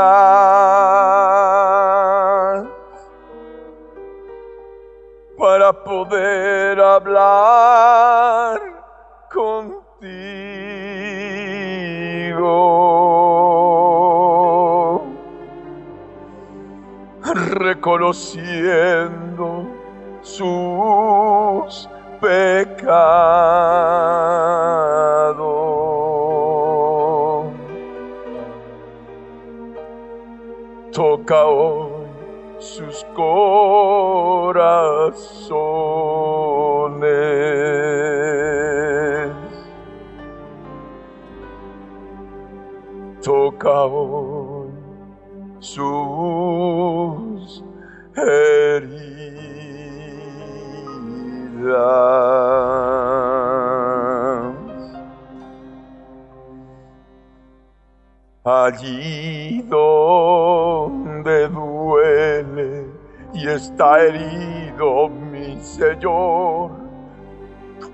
[5.45, 8.59] para poder hablar
[9.31, 10.07] contigo,
[17.59, 19.67] reconociendo
[20.23, 21.91] sus
[22.23, 22.95] pecados.
[30.91, 31.45] Toca
[32.65, 34.75] sus corazones.
[43.23, 44.71] Toca hoy
[45.59, 47.63] sus
[48.17, 49.05] heridas.
[58.47, 61.49] Allí donde
[63.45, 66.71] y está herido mi Señor,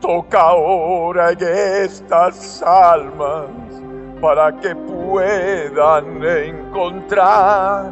[0.00, 3.48] toca ahora en estas almas
[4.20, 7.90] para que puedan encontrar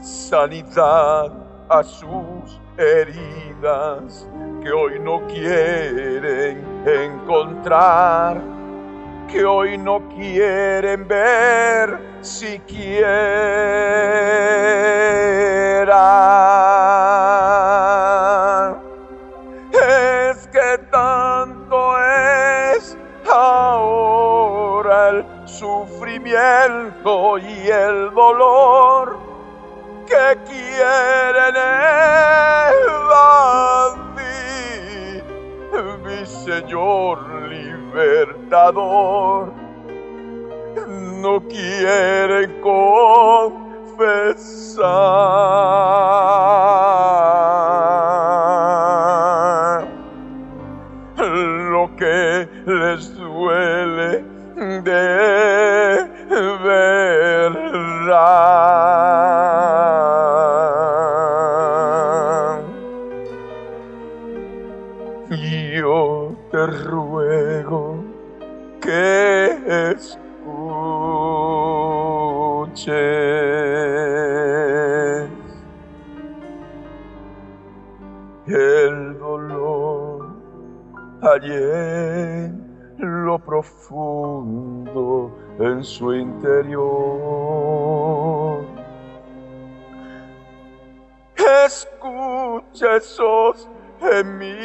[0.00, 1.32] sanidad
[1.68, 4.28] a sus heridas
[4.60, 8.42] que hoy no quieren encontrar,
[9.28, 13.56] que hoy no quieren ver siquiera.
[27.38, 29.18] Y el dolor
[30.06, 31.56] que quieren
[33.02, 35.24] evadir,
[36.04, 37.18] mi Señor
[37.48, 39.52] libertador,
[41.20, 44.06] no quiere confesar
[83.88, 86.86] profundo en su interior.
[91.66, 93.68] Escucha esos
[94.00, 94.55] gemidos.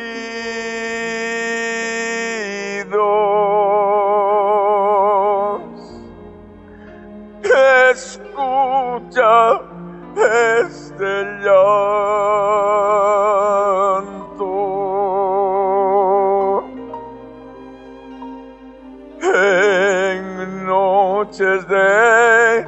[21.41, 22.65] Noches de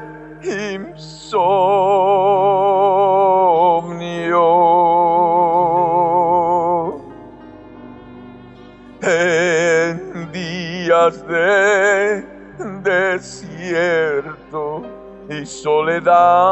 [0.84, 1.14] insomnio.
[9.02, 12.26] En días de
[12.84, 14.82] desierto
[15.30, 16.43] y soledad.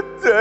[0.00, 0.40] detengas.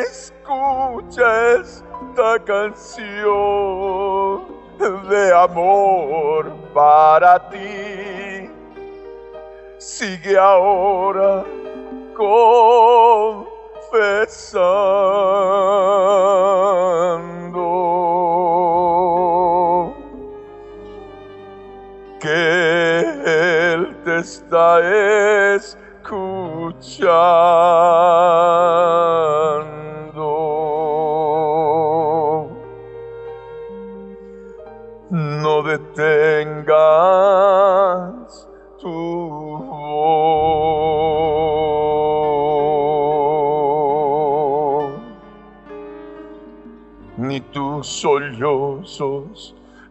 [0.00, 1.28] Escucha
[1.60, 3.15] esta canción
[5.46, 8.50] amor para ti.
[9.78, 11.44] Sigue ahora
[12.14, 12.55] confesando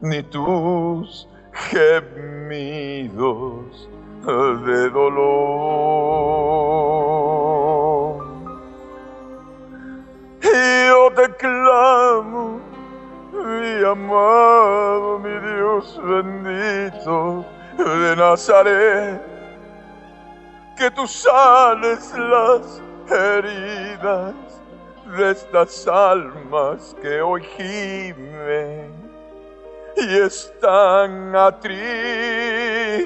[0.01, 3.25] ni tus gemidos
[4.25, 5.35] de dolor.
[10.41, 12.59] Yo te clamo,
[13.33, 17.45] mi amado, mi Dios bendito
[17.77, 19.21] de Nazaret,
[20.77, 24.33] que tú sales las heridas
[25.17, 28.84] de estas almas que hoy gimen
[30.07, 33.05] y están atribuladas,